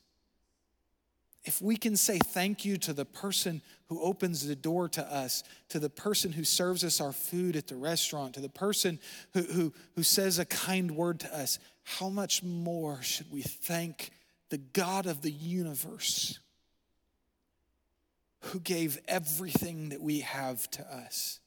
If 1.44 1.62
we 1.62 1.76
can 1.76 1.98
say 1.98 2.20
thank 2.20 2.66
you 2.66 2.78
to 2.78 2.94
the 2.94 3.06
person 3.06 3.62
who 3.88 4.02
opens 4.02 4.46
the 4.46 4.56
door 4.56 4.88
to 4.90 5.14
us, 5.14 5.44
to 5.70 5.80
the 5.80 5.90
person 5.90 6.32
who 6.32 6.44
serves 6.44 6.84
us 6.84 7.02
our 7.02 7.12
food 7.12 7.56
at 7.56 7.68
the 7.68 7.76
restaurant, 7.76 8.36
to 8.36 8.42
the 8.42 8.50
person 8.50 9.00
who, 9.34 9.42
who, 9.42 9.74
who 9.96 10.04
says 10.04 10.38
a 10.38 10.46
kind 10.46 10.92
word 10.92 11.20
to 11.22 11.36
us, 11.36 11.58
how 11.84 12.10
much 12.10 12.44
more 12.44 13.02
should 13.02 13.32
we 13.32 13.42
thank 13.42 14.12
the 14.50 14.60
God 14.60 15.08
of 15.08 15.22
the 15.22 15.32
universe 15.32 16.40
who 18.42 18.60
gave 18.60 19.00
everything 19.08 19.90
that 19.90 20.02
we 20.02 20.20
have 20.20 20.70
to 20.72 20.84
us, 20.96 21.40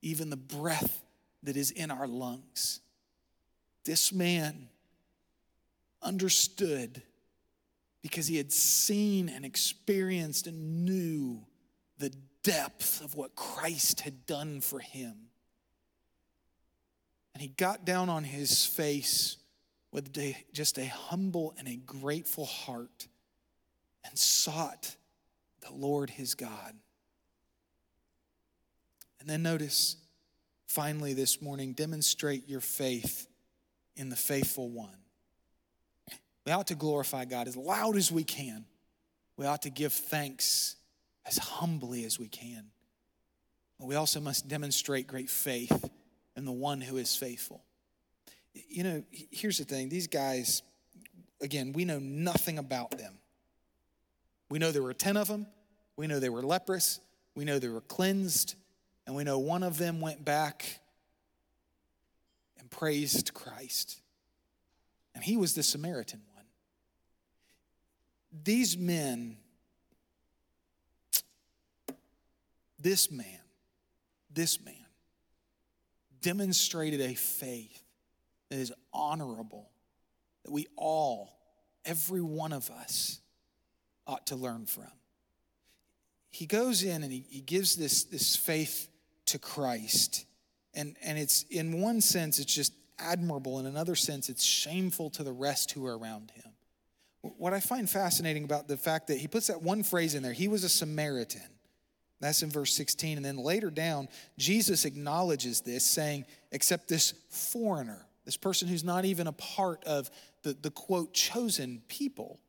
even 0.00 0.30
the 0.30 0.36
breath 0.36 1.02
that 1.42 1.56
is 1.56 1.70
in 1.70 1.90
our 1.90 2.06
lungs? 2.06 2.80
This 3.84 4.10
man 4.10 4.68
understood 6.02 7.02
because 8.08 8.26
he 8.26 8.38
had 8.38 8.50
seen 8.50 9.28
and 9.28 9.44
experienced 9.44 10.46
and 10.46 10.86
knew 10.86 11.42
the 11.98 12.10
depth 12.42 13.04
of 13.04 13.14
what 13.14 13.36
Christ 13.36 14.00
had 14.00 14.24
done 14.24 14.62
for 14.62 14.78
him. 14.78 15.14
And 17.34 17.42
he 17.42 17.48
got 17.48 17.84
down 17.84 18.08
on 18.08 18.24
his 18.24 18.64
face 18.64 19.36
with 19.92 20.16
just 20.54 20.78
a 20.78 20.86
humble 20.86 21.54
and 21.58 21.68
a 21.68 21.76
grateful 21.76 22.46
heart 22.46 23.08
and 24.04 24.18
sought 24.18 24.96
the 25.60 25.72
Lord 25.74 26.08
his 26.08 26.34
God. 26.34 26.74
And 29.20 29.28
then 29.28 29.42
notice, 29.42 29.96
finally, 30.66 31.12
this 31.12 31.42
morning, 31.42 31.74
demonstrate 31.74 32.48
your 32.48 32.62
faith 32.62 33.26
in 33.96 34.08
the 34.08 34.16
faithful 34.16 34.70
one. 34.70 34.96
We 36.48 36.54
ought 36.54 36.68
to 36.68 36.74
glorify 36.74 37.26
God 37.26 37.46
as 37.46 37.58
loud 37.58 37.94
as 37.94 38.10
we 38.10 38.24
can. 38.24 38.64
We 39.36 39.44
ought 39.44 39.60
to 39.62 39.70
give 39.70 39.92
thanks 39.92 40.76
as 41.26 41.36
humbly 41.36 42.06
as 42.06 42.18
we 42.18 42.26
can. 42.26 42.70
But 43.78 43.86
we 43.86 43.96
also 43.96 44.18
must 44.18 44.48
demonstrate 44.48 45.06
great 45.06 45.28
faith 45.28 45.90
in 46.36 46.46
the 46.46 46.52
one 46.52 46.80
who 46.80 46.96
is 46.96 47.14
faithful. 47.14 47.64
You 48.54 48.82
know, 48.82 49.04
here's 49.10 49.58
the 49.58 49.66
thing 49.66 49.90
these 49.90 50.06
guys, 50.06 50.62
again, 51.42 51.74
we 51.74 51.84
know 51.84 51.98
nothing 51.98 52.58
about 52.58 52.92
them. 52.92 53.18
We 54.48 54.58
know 54.58 54.72
there 54.72 54.82
were 54.82 54.94
10 54.94 55.18
of 55.18 55.28
them, 55.28 55.48
we 55.98 56.06
know 56.06 56.18
they 56.18 56.30
were 56.30 56.40
leprous, 56.40 56.98
we 57.34 57.44
know 57.44 57.58
they 57.58 57.68
were 57.68 57.82
cleansed, 57.82 58.54
and 59.06 59.14
we 59.14 59.22
know 59.22 59.38
one 59.38 59.62
of 59.62 59.76
them 59.76 60.00
went 60.00 60.24
back 60.24 60.80
and 62.58 62.70
praised 62.70 63.34
Christ. 63.34 64.00
And 65.14 65.22
he 65.22 65.36
was 65.36 65.54
the 65.54 65.62
Samaritan 65.62 66.22
one 66.32 66.37
these 68.44 68.76
men, 68.76 69.36
this 72.78 73.10
man, 73.10 73.40
this 74.32 74.64
man 74.64 74.74
demonstrated 76.20 77.00
a 77.00 77.14
faith 77.14 77.82
that 78.50 78.58
is 78.58 78.72
honorable, 78.92 79.70
that 80.44 80.50
we 80.50 80.66
all, 80.76 81.38
every 81.84 82.22
one 82.22 82.52
of 82.52 82.70
us, 82.70 83.20
ought 84.06 84.26
to 84.26 84.36
learn 84.36 84.66
from. 84.66 84.90
He 86.30 86.46
goes 86.46 86.82
in 86.82 87.02
and 87.02 87.12
he, 87.12 87.24
he 87.28 87.40
gives 87.40 87.76
this, 87.76 88.04
this 88.04 88.36
faith 88.36 88.88
to 89.26 89.38
Christ. 89.38 90.24
And, 90.74 90.96
and 91.02 91.18
it's 91.18 91.44
in 91.50 91.80
one 91.80 92.00
sense, 92.00 92.38
it's 92.38 92.54
just 92.54 92.72
admirable. 92.98 93.58
In 93.58 93.66
another 93.66 93.94
sense, 93.94 94.28
it's 94.28 94.44
shameful 94.44 95.10
to 95.10 95.22
the 95.22 95.32
rest 95.32 95.72
who 95.72 95.86
are 95.86 95.96
around 95.96 96.30
him. 96.32 96.52
What 97.22 97.52
I 97.52 97.60
find 97.60 97.88
fascinating 97.88 98.44
about 98.44 98.68
the 98.68 98.76
fact 98.76 99.08
that 99.08 99.18
he 99.18 99.28
puts 99.28 99.48
that 99.48 99.62
one 99.62 99.82
phrase 99.82 100.14
in 100.14 100.22
there, 100.22 100.32
he 100.32 100.48
was 100.48 100.64
a 100.64 100.68
Samaritan. 100.68 101.42
That's 102.20 102.42
in 102.42 102.50
verse 102.50 102.74
16. 102.74 103.16
And 103.16 103.24
then 103.24 103.36
later 103.36 103.70
down, 103.70 104.08
Jesus 104.38 104.84
acknowledges 104.84 105.60
this, 105.60 105.84
saying, 105.84 106.24
except 106.52 106.88
this 106.88 107.14
foreigner, 107.30 108.06
this 108.24 108.36
person 108.36 108.68
who's 108.68 108.84
not 108.84 109.04
even 109.04 109.26
a 109.26 109.32
part 109.32 109.84
of 109.84 110.10
the, 110.42 110.56
the 110.60 110.70
quote, 110.70 111.14
chosen 111.14 111.82
people. 111.88 112.40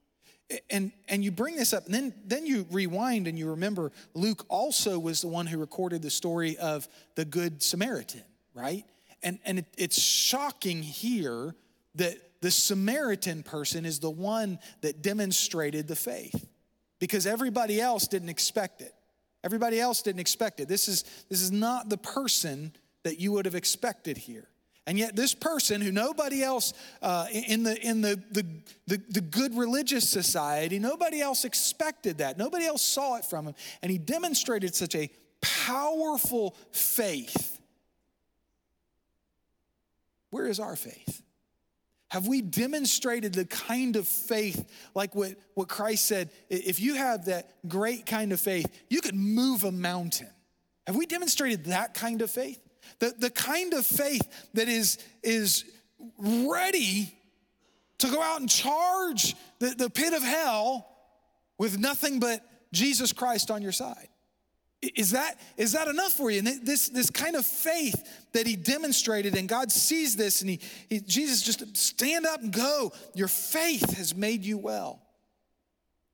And, 0.72 0.92
and 1.08 1.24
you 1.24 1.32
bring 1.32 1.56
this 1.56 1.74
up, 1.74 1.86
and 1.86 1.94
then, 1.94 2.14
then 2.26 2.48
you 2.48 2.66
rewind 2.72 3.28
and 3.28 3.38
you 3.38 3.52
remember 3.52 3.92
Luke 4.16 4.46
also 4.50 4.98
was 4.98 5.22
the 5.22 5.28
one 5.28 5.46
who 5.46 5.60
recorded 5.60 6.02
the 6.02 6.10
story 6.10 6.58
of 6.58 6.88
the 7.14 7.24
Good 7.24 7.62
Samaritan, 7.62 8.24
right? 8.56 8.84
And, 9.22 9.38
and 9.46 9.60
it, 9.60 9.66
it's 9.78 10.02
shocking 10.02 10.82
here 10.82 11.54
that 11.96 12.18
the 12.42 12.52
Samaritan 12.52 13.44
person 13.44 13.86
is 13.86 14.00
the 14.00 14.10
one 14.10 14.60
that 14.82 15.02
demonstrated 15.02 15.88
the 15.88 15.96
faith 15.96 16.48
because 17.00 17.26
everybody 17.26 17.82
else 17.82 18.08
didn't 18.08 18.30
expect 18.30 18.82
it. 18.82 18.94
Everybody 19.44 19.80
else 19.80 20.02
didn't 20.02 20.20
expect 20.20 20.60
it. 20.60 20.68
This 20.68 20.88
is, 20.88 21.04
this 21.30 21.42
is 21.42 21.52
not 21.52 21.90
the 21.90 21.98
person 21.98 22.74
that 23.04 23.20
you 23.20 23.32
would 23.34 23.46
have 23.46 23.56
expected 23.56 24.18
here. 24.18 24.50
And 24.86 24.98
yet, 24.98 25.16
this 25.16 25.36
person 25.36 25.82
who 25.82 25.92
nobody 25.92 26.42
else 26.42 26.74
uh, 27.02 27.28
in, 27.32 27.64
the, 27.64 27.80
in 27.80 28.02
the, 28.02 28.22
the, 28.32 28.46
the, 28.88 29.02
the 29.10 29.22
good 29.22 29.56
religious 29.56 30.10
society, 30.10 30.80
nobody 30.80 31.22
else 31.22 31.46
expected 31.46 32.18
that. 32.18 32.38
Nobody 32.38 32.66
else 32.66 32.82
saw 32.82 33.18
it 33.18 33.26
from 33.26 33.46
him. 33.46 33.56
And 33.84 33.92
he 33.92 34.00
demonstrated 34.00 34.74
such 34.74 34.96
a 34.96 35.12
powerful 35.42 36.56
faith. 36.72 37.62
Where 40.32 40.48
is 40.48 40.60
our 40.60 40.76
faith? 40.76 41.22
Have 42.10 42.28
we 42.28 42.42
demonstrated 42.42 43.34
the 43.34 43.46
kind 43.46 43.96
of 43.96 44.08
faith 44.08 44.68
like 44.96 45.14
what, 45.14 45.36
what 45.54 45.68
Christ 45.68 46.06
said? 46.06 46.32
If 46.50 46.80
you 46.80 46.96
have 46.96 47.26
that 47.26 47.56
great 47.68 48.06
kind 48.06 48.34
of 48.34 48.40
faith, 48.40 48.66
you 48.90 49.02
could 49.02 49.16
move 49.16 49.64
a 49.64 49.72
mountain. 49.72 50.30
Have 50.88 50.96
we 50.96 51.06
demonstrated 51.06 51.66
that 51.66 51.94
kind 51.94 52.24
of 52.24 52.32
faith? 52.32 52.60
The, 52.98 53.14
the 53.18 53.30
kind 53.30 53.74
of 53.74 53.86
faith 53.86 54.50
that 54.56 54.68
is, 54.68 54.98
is 55.22 55.66
ready 56.18 57.16
to 58.00 58.08
go 58.08 58.22
out 58.22 58.40
and 58.40 58.50
charge 58.50 59.36
the, 59.60 59.70
the 59.78 59.90
pit 59.90 60.14
of 60.14 60.24
hell 60.24 60.88
with 61.60 61.78
nothing 61.78 62.20
but 62.20 62.42
Jesus 62.72 63.14
Christ 63.14 63.52
on 63.52 63.62
your 63.62 63.72
side. 63.72 64.08
Is 64.82 65.12
that, 65.12 65.40
is 65.58 65.74
that 65.74 65.88
enough 65.90 66.14
for 66.14 66.32
you? 66.32 66.40
And 66.40 66.66
this, 66.66 66.88
this 66.88 67.10
kind 67.10 67.36
of 67.36 67.46
faith 67.46 68.02
that 68.32 68.48
he 68.48 68.56
demonstrated, 68.56 69.36
and 69.36 69.50
God 69.50 69.72
sees 69.72 70.16
this, 70.16 70.42
and 70.42 70.50
he, 70.50 70.60
he, 70.90 71.02
Jesus 71.02 71.42
just 71.42 71.76
stand 71.76 72.26
up 72.26 72.42
and 72.42 72.54
go. 72.54 72.94
Your 73.14 73.28
faith 73.28 73.98
has 73.98 74.16
made 74.16 74.46
you 74.46 74.58
well. 74.58 75.02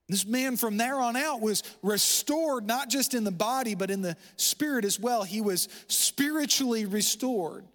This 0.07 0.25
man 0.25 0.57
from 0.57 0.77
there 0.77 0.99
on 0.99 1.15
out 1.15 1.41
was 1.41 1.63
restored, 1.81 2.65
not 2.65 2.89
just 2.89 3.13
in 3.13 3.23
the 3.23 3.31
body, 3.31 3.75
but 3.75 3.89
in 3.89 4.01
the 4.01 4.15
spirit 4.35 4.85
as 4.85 4.99
well. 4.99 5.23
He 5.23 5.41
was 5.41 5.67
spiritually 5.87 6.85
restored 6.85 7.65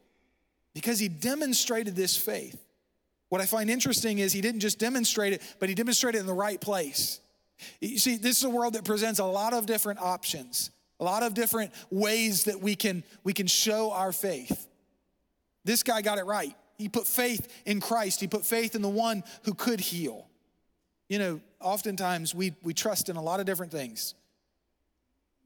because 0.74 0.98
he 0.98 1.09
demonstrated 1.09 1.96
this 1.96 2.16
faith. 2.16 2.61
What 3.29 3.40
I 3.40 3.46
find 3.46 3.70
interesting 3.70 4.18
is 4.18 4.33
he 4.33 4.40
didn't 4.40 4.61
just 4.61 4.79
demonstrate 4.79 5.33
it, 5.33 5.42
but 5.61 5.68
he 5.68 5.74
demonstrated 5.74 6.18
it 6.18 6.20
in 6.22 6.26
the 6.26 6.35
right 6.35 6.61
place. 6.61 7.20
You 7.81 7.98
see, 7.98 8.16
this 8.16 8.38
is 8.38 8.44
a 8.44 8.50
world 8.50 8.74
that 8.74 8.85
presents 8.85 9.20
a 9.20 9.24
lot 9.24 9.53
of 9.53 9.66
different 9.66 10.00
options, 10.00 10.70
a 11.00 11.04
lot 11.04 11.22
of 11.22 11.34
different 11.34 11.72
ways 11.90 12.44
that 12.44 12.60
we 12.60 12.76
can, 12.76 13.02
we 13.24 13.32
can 13.32 13.46
show 13.46 13.90
our 13.90 14.12
faith. 14.12 14.68
This 15.64 15.82
guy 15.82 16.02
got 16.02 16.18
it 16.18 16.26
right. 16.26 16.54
He 16.78 16.88
put 16.88 17.06
faith 17.06 17.62
in 17.66 17.80
Christ, 17.80 18.20
he 18.20 18.26
put 18.26 18.46
faith 18.46 18.74
in 18.74 18.82
the 18.82 18.88
one 18.88 19.24
who 19.44 19.54
could 19.54 19.80
heal. 19.80 20.26
You 21.08 21.18
know, 21.18 21.40
oftentimes 21.60 22.34
we, 22.34 22.54
we 22.62 22.72
trust 22.72 23.08
in 23.08 23.16
a 23.16 23.22
lot 23.22 23.40
of 23.40 23.46
different 23.46 23.72
things. 23.72 24.14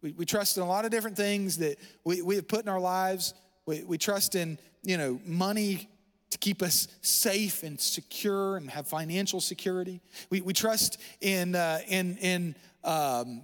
We, 0.02 0.12
we 0.12 0.26
trust 0.26 0.58
in 0.58 0.62
a 0.62 0.66
lot 0.66 0.84
of 0.84 0.90
different 0.90 1.16
things 1.16 1.56
that 1.58 1.78
we, 2.04 2.20
we 2.20 2.36
have 2.36 2.46
put 2.46 2.62
in 2.62 2.68
our 2.68 2.80
lives. 2.80 3.32
We, 3.64 3.82
we 3.84 3.96
trust 3.96 4.34
in, 4.34 4.58
you 4.82 4.98
know, 4.98 5.18
money 5.24 5.88
to 6.30 6.38
keep 6.38 6.62
us 6.62 6.88
safe 7.00 7.62
and 7.62 7.80
secure 7.80 8.56
and 8.56 8.68
have 8.68 8.86
financial 8.86 9.40
security. 9.40 10.00
We, 10.30 10.40
we 10.40 10.52
trust 10.52 11.00
in, 11.20 11.54
uh, 11.54 11.80
in, 11.88 12.18
in 12.18 12.54
um, 12.82 13.42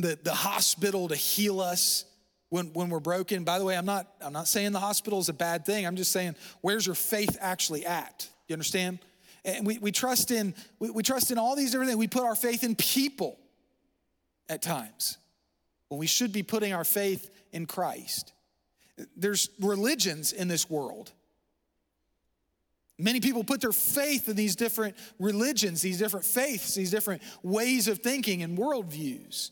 the, 0.00 0.18
the 0.22 0.34
hospital 0.34 1.08
to 1.08 1.16
heal 1.16 1.60
us 1.60 2.04
when, 2.48 2.72
when 2.72 2.90
we're 2.90 3.00
broken. 3.00 3.44
By 3.44 3.58
the 3.58 3.64
way, 3.64 3.76
I'm 3.76 3.86
not, 3.86 4.08
I'm 4.20 4.32
not 4.32 4.48
saying 4.48 4.72
the 4.72 4.80
hospital 4.80 5.18
is 5.18 5.28
a 5.28 5.34
bad 5.34 5.64
thing. 5.64 5.86
I'm 5.86 5.96
just 5.96 6.12
saying, 6.12 6.36
where's 6.60 6.86
your 6.86 6.94
faith 6.94 7.36
actually 7.40 7.86
at? 7.86 8.28
You 8.48 8.54
understand? 8.54 8.98
And 9.44 9.66
we, 9.66 9.78
we 9.78 9.92
trust 9.92 10.30
in 10.30 10.54
we, 10.78 10.90
we 10.90 11.02
trust 11.02 11.30
in 11.30 11.38
all 11.38 11.56
these 11.56 11.70
different 11.70 11.90
things. 11.90 11.98
We 11.98 12.08
put 12.08 12.24
our 12.24 12.34
faith 12.34 12.62
in 12.62 12.74
people 12.74 13.38
at 14.48 14.60
times 14.60 15.16
when 15.88 15.98
we 15.98 16.06
should 16.06 16.32
be 16.32 16.42
putting 16.42 16.72
our 16.72 16.84
faith 16.84 17.30
in 17.52 17.66
Christ. 17.66 18.32
There's 19.16 19.48
religions 19.60 20.32
in 20.32 20.48
this 20.48 20.68
world 20.68 21.12
Many 23.00 23.20
people 23.20 23.42
put 23.44 23.62
their 23.62 23.72
faith 23.72 24.28
in 24.28 24.36
these 24.36 24.54
different 24.54 24.94
religions, 25.18 25.80
these 25.80 25.98
different 25.98 26.26
faiths, 26.26 26.74
these 26.74 26.90
different 26.90 27.22
ways 27.42 27.88
of 27.88 28.00
thinking 28.00 28.42
and 28.42 28.58
worldviews. 28.58 29.50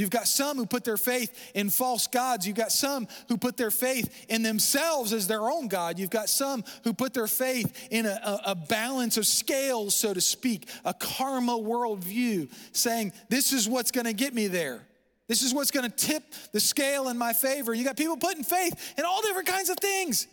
You've 0.00 0.08
got 0.08 0.26
some 0.26 0.56
who 0.56 0.64
put 0.64 0.82
their 0.82 0.96
faith 0.96 1.52
in 1.54 1.68
false 1.68 2.06
gods. 2.06 2.46
You've 2.46 2.56
got 2.56 2.72
some 2.72 3.06
who 3.28 3.36
put 3.36 3.58
their 3.58 3.70
faith 3.70 4.26
in 4.30 4.42
themselves 4.42 5.12
as 5.12 5.26
their 5.26 5.42
own 5.42 5.68
God. 5.68 5.98
You've 5.98 6.08
got 6.08 6.30
some 6.30 6.64
who 6.84 6.94
put 6.94 7.12
their 7.12 7.26
faith 7.26 7.88
in 7.90 8.06
a, 8.06 8.08
a, 8.24 8.40
a 8.46 8.54
balance 8.54 9.18
of 9.18 9.26
scales, 9.26 9.94
so 9.94 10.14
to 10.14 10.20
speak, 10.22 10.70
a 10.86 10.94
karma 10.94 11.52
worldview, 11.52 12.50
saying, 12.72 13.12
This 13.28 13.52
is 13.52 13.68
what's 13.68 13.90
gonna 13.90 14.14
get 14.14 14.32
me 14.32 14.46
there. 14.46 14.80
This 15.28 15.42
is 15.42 15.52
what's 15.52 15.70
gonna 15.70 15.90
tip 15.90 16.22
the 16.52 16.60
scale 16.60 17.08
in 17.08 17.18
my 17.18 17.34
favor. 17.34 17.74
You 17.74 17.84
got 17.84 17.98
people 17.98 18.16
putting 18.16 18.42
faith 18.42 18.94
in 18.96 19.04
all 19.04 19.20
different 19.20 19.48
kinds 19.48 19.68
of 19.68 19.76
things. 19.76 20.26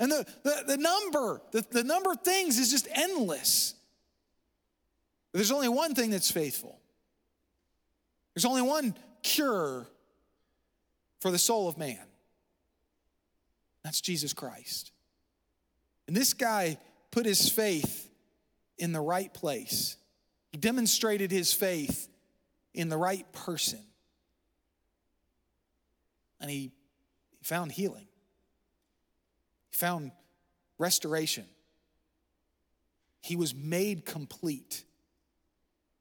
And 0.00 0.10
the, 0.10 0.26
the, 0.42 0.64
the 0.66 0.76
number, 0.76 1.40
the, 1.52 1.64
the 1.70 1.84
number 1.84 2.10
of 2.10 2.22
things 2.22 2.58
is 2.58 2.68
just 2.68 2.88
endless. 2.92 3.74
But 5.30 5.38
there's 5.38 5.52
only 5.52 5.68
one 5.68 5.94
thing 5.94 6.10
that's 6.10 6.32
faithful. 6.32 6.80
There's 8.38 8.44
only 8.44 8.62
one 8.62 8.94
cure 9.24 9.88
for 11.18 11.32
the 11.32 11.38
soul 11.38 11.68
of 11.68 11.76
man. 11.76 11.98
That's 13.82 14.00
Jesus 14.00 14.32
Christ. 14.32 14.92
And 16.06 16.16
this 16.16 16.34
guy 16.34 16.78
put 17.10 17.26
his 17.26 17.48
faith 17.48 18.08
in 18.78 18.92
the 18.92 19.00
right 19.00 19.34
place. 19.34 19.96
He 20.52 20.56
demonstrated 20.56 21.32
his 21.32 21.52
faith 21.52 22.06
in 22.74 22.88
the 22.88 22.96
right 22.96 23.26
person. 23.32 23.80
And 26.40 26.48
he, 26.48 26.70
found 27.42 27.72
healing 27.72 28.06
he 29.72 29.76
found 29.76 30.12
restoration. 30.78 31.46
He 33.20 33.34
was 33.34 33.52
made 33.52 34.04
complete 34.04 34.84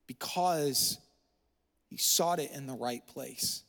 because 0.06 1.00
he 1.90 1.98
sought 1.98 2.40
it 2.40 2.52
in 2.52 2.68
the 2.68 2.74
right 2.74 3.06
place. 3.08 3.64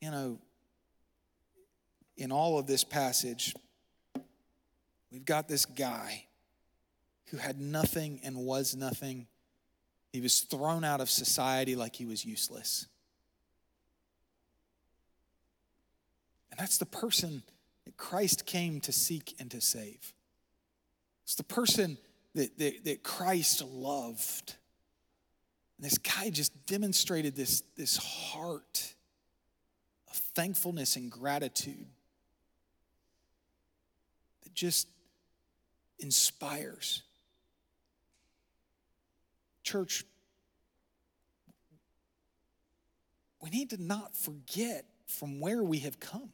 You 0.00 0.10
know, 0.10 0.38
in 2.16 2.32
all 2.32 2.58
of 2.58 2.66
this 2.66 2.84
passage, 2.84 3.54
we've 5.12 5.24
got 5.24 5.48
this 5.48 5.66
guy 5.66 6.24
who 7.30 7.36
had 7.36 7.60
nothing 7.60 8.20
and 8.24 8.36
was 8.36 8.74
nothing. 8.74 9.26
He 10.12 10.20
was 10.20 10.40
thrown 10.40 10.84
out 10.84 11.00
of 11.00 11.10
society 11.10 11.76
like 11.76 11.96
he 11.96 12.06
was 12.06 12.24
useless. 12.24 12.86
And 16.50 16.58
that's 16.58 16.78
the 16.78 16.86
person 16.86 17.42
that 17.84 17.96
Christ 17.96 18.46
came 18.46 18.80
to 18.80 18.92
seek 18.92 19.34
and 19.38 19.50
to 19.50 19.60
save. 19.60 20.12
It's 21.24 21.36
the 21.36 21.44
person 21.44 21.96
that, 22.34 22.58
that, 22.58 22.84
that 22.84 23.02
Christ 23.02 23.62
loved. 23.62 24.56
And 25.80 25.90
this 25.90 25.96
guy 25.96 26.28
just 26.28 26.66
demonstrated 26.66 27.34
this, 27.34 27.62
this 27.74 27.96
heart 27.96 28.94
of 30.10 30.14
thankfulness 30.14 30.96
and 30.96 31.10
gratitude 31.10 31.86
that 34.42 34.52
just 34.52 34.88
inspires. 35.98 37.02
Church, 39.62 40.04
we 43.40 43.48
need 43.48 43.70
to 43.70 43.82
not 43.82 44.14
forget 44.14 44.84
from 45.06 45.40
where 45.40 45.62
we 45.62 45.78
have 45.78 45.98
come. 45.98 46.28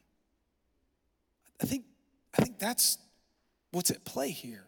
I 1.61 1.65
think, 1.65 1.85
I 2.37 2.41
think 2.41 2.59
that's 2.59 2.97
what's 3.71 3.91
at 3.91 4.03
play 4.03 4.29
here. 4.29 4.65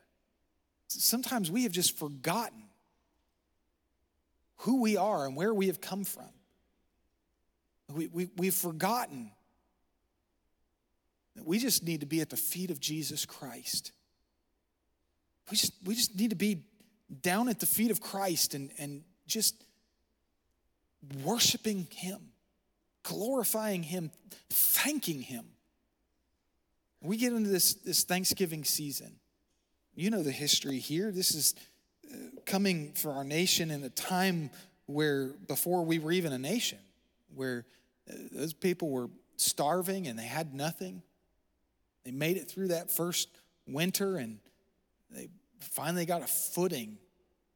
Sometimes 0.87 1.51
we 1.51 1.63
have 1.63 1.73
just 1.73 1.99
forgotten 1.99 2.68
who 4.59 4.81
we 4.81 4.97
are 4.97 5.25
and 5.25 5.35
where 5.35 5.53
we 5.53 5.67
have 5.67 5.81
come 5.81 6.03
from. 6.03 6.29
We, 7.93 8.07
we, 8.07 8.29
we've 8.37 8.53
forgotten 8.53 9.31
that 11.35 11.45
we 11.45 11.59
just 11.59 11.83
need 11.83 12.01
to 12.01 12.05
be 12.05 12.21
at 12.21 12.29
the 12.29 12.37
feet 12.37 12.69
of 12.69 12.79
Jesus 12.79 13.25
Christ. 13.25 13.91
We 15.49 15.57
just, 15.57 15.73
we 15.83 15.95
just 15.95 16.15
need 16.15 16.29
to 16.29 16.35
be 16.35 16.65
down 17.21 17.49
at 17.49 17.59
the 17.59 17.65
feet 17.65 17.89
of 17.89 17.99
Christ 17.99 18.53
and, 18.53 18.71
and 18.77 19.03
just 19.25 19.55
worshiping 21.23 21.87
Him, 21.91 22.19
glorifying 23.03 23.81
Him, 23.81 24.11
thanking 24.49 25.21
Him 25.21 25.45
we 27.01 27.17
get 27.17 27.33
into 27.33 27.49
this, 27.49 27.75
this 27.75 28.03
Thanksgiving 28.03 28.63
season. 28.63 29.15
You 29.95 30.09
know 30.09 30.23
the 30.23 30.31
history 30.31 30.79
here. 30.79 31.11
This 31.11 31.33
is 31.33 31.55
coming 32.45 32.93
for 32.93 33.11
our 33.11 33.23
nation 33.23 33.71
in 33.71 33.83
a 33.83 33.89
time 33.89 34.49
where, 34.85 35.27
before 35.47 35.83
we 35.83 35.99
were 35.99 36.11
even 36.11 36.33
a 36.33 36.37
nation, 36.37 36.79
where 37.35 37.65
uh, 38.09 38.13
those 38.31 38.53
people 38.53 38.89
were 38.89 39.09
starving 39.37 40.07
and 40.07 40.17
they 40.17 40.23
had 40.23 40.53
nothing. 40.53 41.01
They 42.03 42.11
made 42.11 42.37
it 42.37 42.49
through 42.49 42.69
that 42.69 42.89
first 42.89 43.29
winter 43.67 44.17
and 44.17 44.39
they 45.11 45.29
finally 45.59 46.05
got 46.05 46.21
a 46.21 46.27
footing 46.27 46.97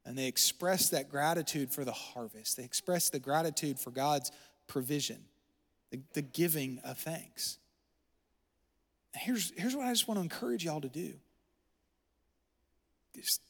and 0.06 0.18
they 0.18 0.28
expressed 0.28 0.92
that 0.92 1.10
gratitude 1.10 1.72
for 1.72 1.86
the 1.86 1.92
harvest. 1.92 2.58
They 2.58 2.64
expressed 2.64 3.14
the 3.14 3.20
gratitude 3.20 3.80
for 3.80 3.92
God's 3.92 4.32
provision, 4.68 5.20
the, 5.92 6.02
the 6.14 6.22
giving 6.22 6.80
of 6.84 6.98
thanks. 6.98 7.58
Here's, 9.16 9.54
here's 9.56 9.76
what 9.76 9.86
I 9.86 9.92
just 9.92 10.08
want 10.08 10.18
to 10.18 10.24
encourage 10.24 10.66
y'all 10.66 10.82
to 10.82 10.90
do 10.90 11.14
just 13.16 13.42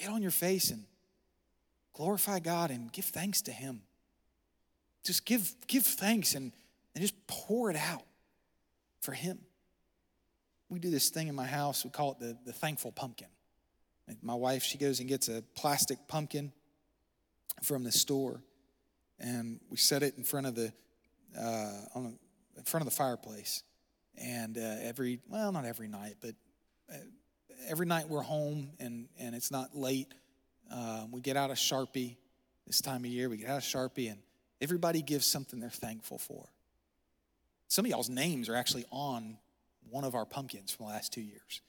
get 0.00 0.10
on 0.10 0.22
your 0.22 0.30
face 0.30 0.70
and 0.70 0.84
glorify 1.92 2.38
God 2.38 2.70
and 2.70 2.90
give 2.92 3.04
thanks 3.04 3.42
to 3.42 3.52
Him. 3.52 3.82
Just 5.04 5.24
give, 5.24 5.52
give 5.66 5.84
thanks 5.84 6.34
and, 6.34 6.52
and 6.94 7.02
just 7.02 7.14
pour 7.26 7.70
it 7.70 7.76
out 7.76 8.04
for 9.00 9.12
Him. 9.12 9.38
We 10.68 10.78
do 10.78 10.90
this 10.90 11.10
thing 11.10 11.28
in 11.28 11.34
my 11.34 11.46
house, 11.46 11.84
we 11.84 11.90
call 11.90 12.12
it 12.12 12.18
the, 12.20 12.38
the 12.46 12.52
thankful 12.52 12.92
pumpkin. 12.92 13.28
My 14.22 14.34
wife, 14.34 14.64
she 14.64 14.76
goes 14.76 14.98
and 14.98 15.08
gets 15.08 15.28
a 15.28 15.42
plastic 15.54 16.08
pumpkin 16.08 16.50
from 17.62 17.84
the 17.84 17.92
store, 17.92 18.42
and 19.20 19.60
we 19.70 19.76
set 19.76 20.02
it 20.02 20.14
in 20.16 20.24
front 20.24 20.48
of 20.48 20.56
the 20.56 20.72
uh, 21.38 21.84
on 21.94 22.18
in 22.56 22.64
front 22.64 22.82
of 22.82 22.90
the 22.90 22.96
fireplace. 22.96 23.62
And 24.18 24.58
uh, 24.58 24.76
every, 24.82 25.20
well, 25.28 25.52
not 25.52 25.64
every 25.64 25.88
night, 25.88 26.16
but 26.20 26.34
uh, 26.92 26.96
every 27.68 27.86
night 27.86 28.08
we're 28.08 28.22
home 28.22 28.70
and, 28.78 29.08
and 29.18 29.34
it's 29.34 29.50
not 29.50 29.76
late. 29.76 30.12
Uh, 30.72 31.06
we 31.10 31.20
get 31.20 31.36
out 31.36 31.50
a 31.50 31.54
Sharpie 31.54 32.16
this 32.66 32.80
time 32.80 33.04
of 33.04 33.10
year. 33.10 33.28
We 33.28 33.38
get 33.38 33.50
out 33.50 33.58
a 33.58 33.60
Sharpie 33.60 34.10
and 34.10 34.18
everybody 34.60 35.02
gives 35.02 35.26
something 35.26 35.60
they're 35.60 35.70
thankful 35.70 36.18
for. 36.18 36.46
Some 37.68 37.84
of 37.84 37.90
y'all's 37.90 38.10
names 38.10 38.48
are 38.48 38.56
actually 38.56 38.84
on 38.90 39.36
one 39.88 40.04
of 40.04 40.14
our 40.14 40.24
pumpkins 40.24 40.72
from 40.72 40.86
the 40.86 40.92
last 40.92 41.12
two 41.12 41.22
years. 41.22 41.60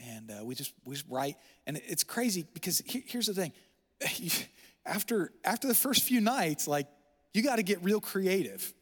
And 0.00 0.30
uh, 0.30 0.44
we, 0.44 0.54
just, 0.54 0.72
we 0.84 0.94
just 0.94 1.06
write. 1.08 1.36
And 1.66 1.80
it's 1.86 2.04
crazy 2.04 2.46
because 2.54 2.82
here's 2.86 3.26
the 3.26 3.34
thing. 3.34 3.52
after, 4.86 5.32
after 5.44 5.66
the 5.66 5.74
first 5.74 6.02
few 6.04 6.20
nights, 6.20 6.68
like, 6.68 6.86
you 7.34 7.42
got 7.42 7.56
to 7.56 7.62
get 7.62 7.82
real 7.82 8.00
creative 8.00 8.72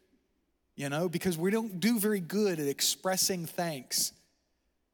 you 0.76 0.90
know, 0.90 1.08
because 1.08 1.38
we 1.38 1.50
don't 1.50 1.80
do 1.80 1.98
very 1.98 2.20
good 2.20 2.60
at 2.60 2.68
expressing 2.68 3.46
thanks. 3.46 4.12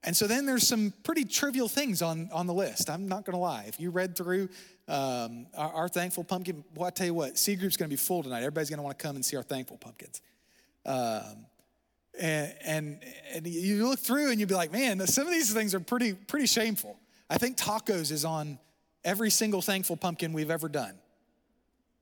And 0.05 0.17
so 0.17 0.27
then 0.27 0.47
there's 0.47 0.67
some 0.67 0.93
pretty 1.05 1.25
trivial 1.25 1.69
things 1.69 2.03
on, 2.03 2.29
on 2.33 2.47
the 2.47 2.55
list. 2.55 2.91
I'm 2.91 3.07
not 3.07 3.25
going 3.25 3.35
to 3.35 3.41
lie. 3.41 3.65
If 3.69 3.79
you 3.79 3.91
read 3.91 4.17
through 4.17 4.49
um, 4.89 5.47
our, 5.57 5.73
our, 5.73 5.89
thankful 5.89 6.25
pumpkin, 6.25 6.65
well, 6.75 6.89
I 6.89 6.91
tell 6.91 7.07
you 7.07 7.15
what, 7.15 7.39
C 7.39 7.55
group's 7.55 7.77
going 7.77 7.89
to 7.89 7.93
be 7.93 7.97
full 7.97 8.23
tonight. 8.23 8.39
Everybody's 8.39 8.69
going 8.69 8.79
to 8.79 8.83
want 8.83 8.99
to 8.99 9.03
come 9.03 9.15
and 9.15 9.25
see 9.25 9.37
our 9.37 9.45
thankful 9.45 9.77
pumpkins. 9.77 10.21
Um, 10.85 11.47
and, 12.21 12.55
and, 12.65 13.01
and 13.33 13.47
you 13.47 13.89
look 13.89 14.01
through 14.01 14.31
and 14.31 14.41
you'd 14.41 14.49
be 14.49 14.55
like, 14.55 14.73
man, 14.73 15.07
some 15.07 15.27
of 15.27 15.33
these 15.33 15.53
things 15.53 15.75
are 15.75 15.81
pretty 15.81 16.13
pretty 16.15 16.47
shameful. 16.47 16.99
I 17.31 17.39
think 17.39 17.57
tacos 17.57 18.11
is 18.11 18.25
on 18.25 18.59
every 19.05 19.31
single 19.31 19.63
thankful 19.63 19.97
pumpkin 19.97 20.33
we've 20.33 20.51
ever 20.51 20.69
done. 20.69 20.95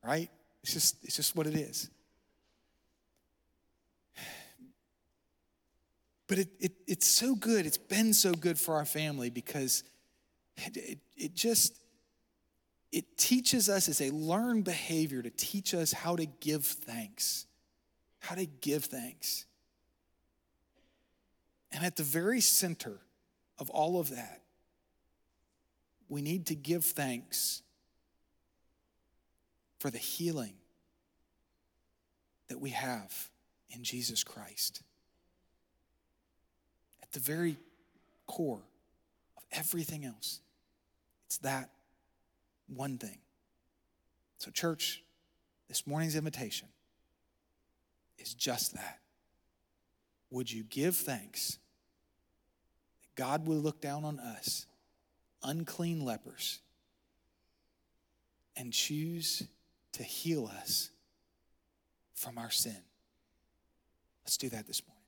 Right? 0.05 0.31
It's 0.63 0.73
just 0.73 0.97
it's 1.05 1.17
just 1.17 1.37
what 1.37 1.47
it 1.47 1.55
is. 1.55 1.91
But 6.31 6.39
it, 6.39 6.49
it, 6.61 6.73
it's 6.87 7.09
so 7.09 7.35
good. 7.35 7.67
It's 7.67 7.77
been 7.77 8.15
so 8.15 8.33
good 8.33 8.57
for 8.57 8.77
our 8.77 8.85
family 8.85 9.31
because 9.31 9.83
it, 10.57 10.77
it, 10.77 10.99
it 11.17 11.35
just, 11.35 11.83
it 12.93 13.19
teaches 13.19 13.69
us 13.69 13.89
as 13.89 14.01
a 14.01 14.11
learned 14.11 14.63
behavior 14.63 15.23
to 15.23 15.31
teach 15.31 15.75
us 15.75 15.93
how 15.93 16.15
to 16.15 16.27
give 16.27 16.65
thanks. 16.65 17.47
How 18.21 18.37
to 18.37 18.47
give 18.47 18.85
thanks. 18.85 19.45
And 21.73 21.85
at 21.85 21.97
the 21.97 22.05
very 22.05 22.41
center 22.41 23.01
of 23.59 23.69
all 23.69 23.99
of 23.99 24.11
that, 24.11 24.43
we 26.09 26.23
need 26.23 26.47
to 26.47 26.55
give 26.55 26.85
thanks 26.85 27.63
for 29.81 29.91
the 29.91 29.99
healing 29.99 30.55
that 32.47 32.61
we 32.61 32.71
have 32.71 33.31
in 33.69 33.83
Jesus 33.83 34.23
Christ 34.23 34.85
at 37.11 37.15
the 37.15 37.21
very 37.21 37.57
core 38.27 38.63
of 39.37 39.43
everything 39.51 40.05
else. 40.05 40.41
It's 41.27 41.39
that 41.39 41.71
one 42.69 42.99
thing. 42.99 43.19
So, 44.39 44.51
church, 44.51 45.03
this 45.69 45.87
morning's 45.87 46.15
invitation 46.15 46.69
is 48.19 48.33
just 48.33 48.75
that. 48.75 49.01
Would 50.31 50.53
you 50.53 50.63
give 50.63 50.95
thanks 50.97 51.59
that 53.01 53.15
God 53.17 53.47
will 53.47 53.59
look 53.59 53.81
down 53.81 54.05
on 54.05 54.21
us, 54.21 54.67
unclean 55.43 56.05
lepers, 56.05 56.61
and 58.57 58.73
choose 58.73 59.43
to 59.93 60.05
heal 60.05 60.47
us 60.61 60.91
from 62.15 62.39
our 62.39 62.51
sin? 62.51 62.77
Let's 64.25 64.37
do 64.37 64.49
that 64.51 64.69
this 64.69 64.83
morning. 64.87 65.00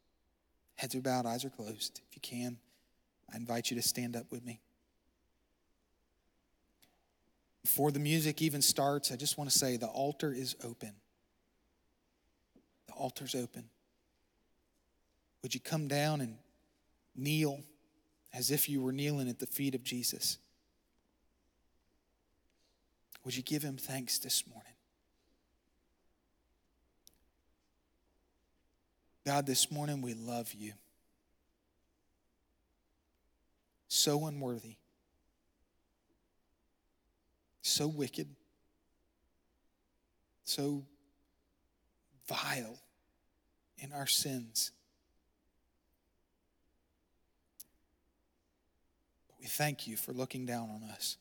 Heads 0.76 0.94
are 0.94 1.00
bowed, 1.00 1.26
eyes 1.26 1.44
are 1.44 1.50
closed. 1.50 2.00
If 2.08 2.16
you 2.16 2.20
can, 2.20 2.58
I 3.32 3.36
invite 3.36 3.70
you 3.70 3.76
to 3.76 3.82
stand 3.82 4.16
up 4.16 4.26
with 4.30 4.44
me. 4.44 4.60
Before 7.62 7.92
the 7.92 8.00
music 8.00 8.42
even 8.42 8.60
starts, 8.60 9.12
I 9.12 9.16
just 9.16 9.38
want 9.38 9.50
to 9.50 9.56
say 9.56 9.76
the 9.76 9.86
altar 9.86 10.32
is 10.32 10.56
open. 10.64 10.92
The 12.88 12.94
altar's 12.94 13.34
open. 13.34 13.64
Would 15.42 15.54
you 15.54 15.60
come 15.60 15.88
down 15.88 16.20
and 16.20 16.36
kneel 17.16 17.60
as 18.34 18.50
if 18.50 18.68
you 18.68 18.80
were 18.82 18.92
kneeling 18.92 19.28
at 19.28 19.38
the 19.38 19.46
feet 19.46 19.74
of 19.74 19.84
Jesus? 19.84 20.38
Would 23.24 23.36
you 23.36 23.42
give 23.42 23.62
him 23.62 23.76
thanks 23.76 24.18
this 24.18 24.44
morning? 24.46 24.71
God, 29.24 29.46
this 29.46 29.70
morning 29.70 30.02
we 30.02 30.14
love 30.14 30.52
you. 30.52 30.72
So 33.86 34.26
unworthy, 34.26 34.76
so 37.60 37.86
wicked, 37.86 38.26
so 40.44 40.84
vile 42.26 42.78
in 43.78 43.92
our 43.92 44.06
sins. 44.06 44.72
But 49.28 49.36
we 49.40 49.46
thank 49.46 49.86
you 49.86 49.96
for 49.96 50.12
looking 50.12 50.46
down 50.46 50.70
on 50.70 50.82
us 50.90 51.18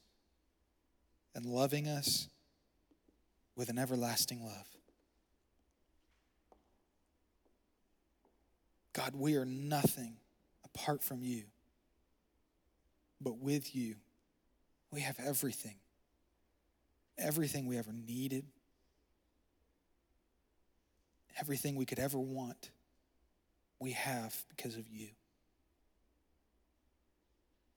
and 1.36 1.46
loving 1.46 1.88
us 1.88 2.30
with 3.56 3.70
an 3.70 3.78
everlasting 3.78 4.44
love. 4.44 4.81
God, 8.94 9.16
we 9.16 9.36
are 9.36 9.46
nothing 9.46 10.16
apart 10.66 11.04
from 11.04 11.24
you. 11.24 11.44
But 13.20 13.38
with 13.38 13.76
you, 13.76 13.96
we 14.92 15.02
have 15.02 15.18
everything. 15.24 15.76
Everything 17.18 17.68
we 17.68 17.78
ever 17.78 17.94
needed, 17.94 18.46
everything 21.40 21.76
we 21.76 21.86
could 21.86 22.00
ever 22.00 22.18
want, 22.18 22.72
we 23.80 23.92
have 23.92 24.36
because 24.50 24.76
of 24.76 24.88
you. 24.90 25.10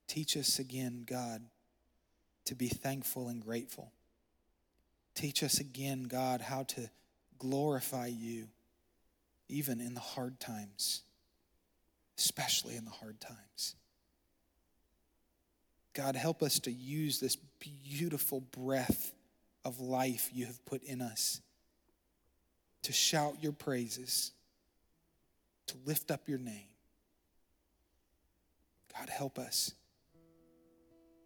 Teach 0.07 0.37
us 0.37 0.59
again, 0.59 1.03
God, 1.05 1.43
to 2.45 2.55
be 2.55 2.69
thankful 2.69 3.27
and 3.27 3.41
grateful. 3.41 3.91
Teach 5.13 5.43
us 5.43 5.59
again, 5.59 6.03
God, 6.03 6.41
how 6.41 6.63
to 6.63 6.89
glorify 7.37 8.07
you 8.07 8.47
even 9.47 9.79
in 9.79 9.93
the 9.93 9.99
hard 9.99 10.39
times 10.39 11.03
especially 12.17 12.75
in 12.75 12.85
the 12.85 12.91
hard 12.91 13.19
times. 13.19 13.75
God, 15.93 16.15
help 16.15 16.43
us 16.43 16.59
to 16.59 16.71
use 16.71 17.19
this 17.19 17.37
beautiful 17.59 18.41
breath 18.41 19.13
of 19.63 19.79
life 19.79 20.29
you 20.33 20.45
have 20.45 20.63
put 20.65 20.83
in 20.83 21.01
us 21.01 21.41
to 22.83 22.91
shout 22.91 23.35
your 23.41 23.53
praises, 23.53 24.31
to 25.67 25.75
lift 25.85 26.11
up 26.11 26.27
your 26.27 26.37
name. 26.37 26.67
God, 28.97 29.09
help 29.09 29.39
us 29.39 29.73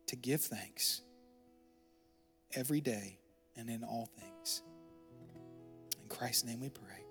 to 0.07 0.15
give 0.15 0.41
thanks 0.41 1.01
every 2.53 2.82
day 2.82 3.17
and 3.57 3.70
in 3.70 3.84
all 3.84 4.09
things. 4.20 4.61
In 6.01 6.07
Christ's 6.07 6.45
name 6.45 6.61
we 6.61 6.70
pray. 6.70 7.09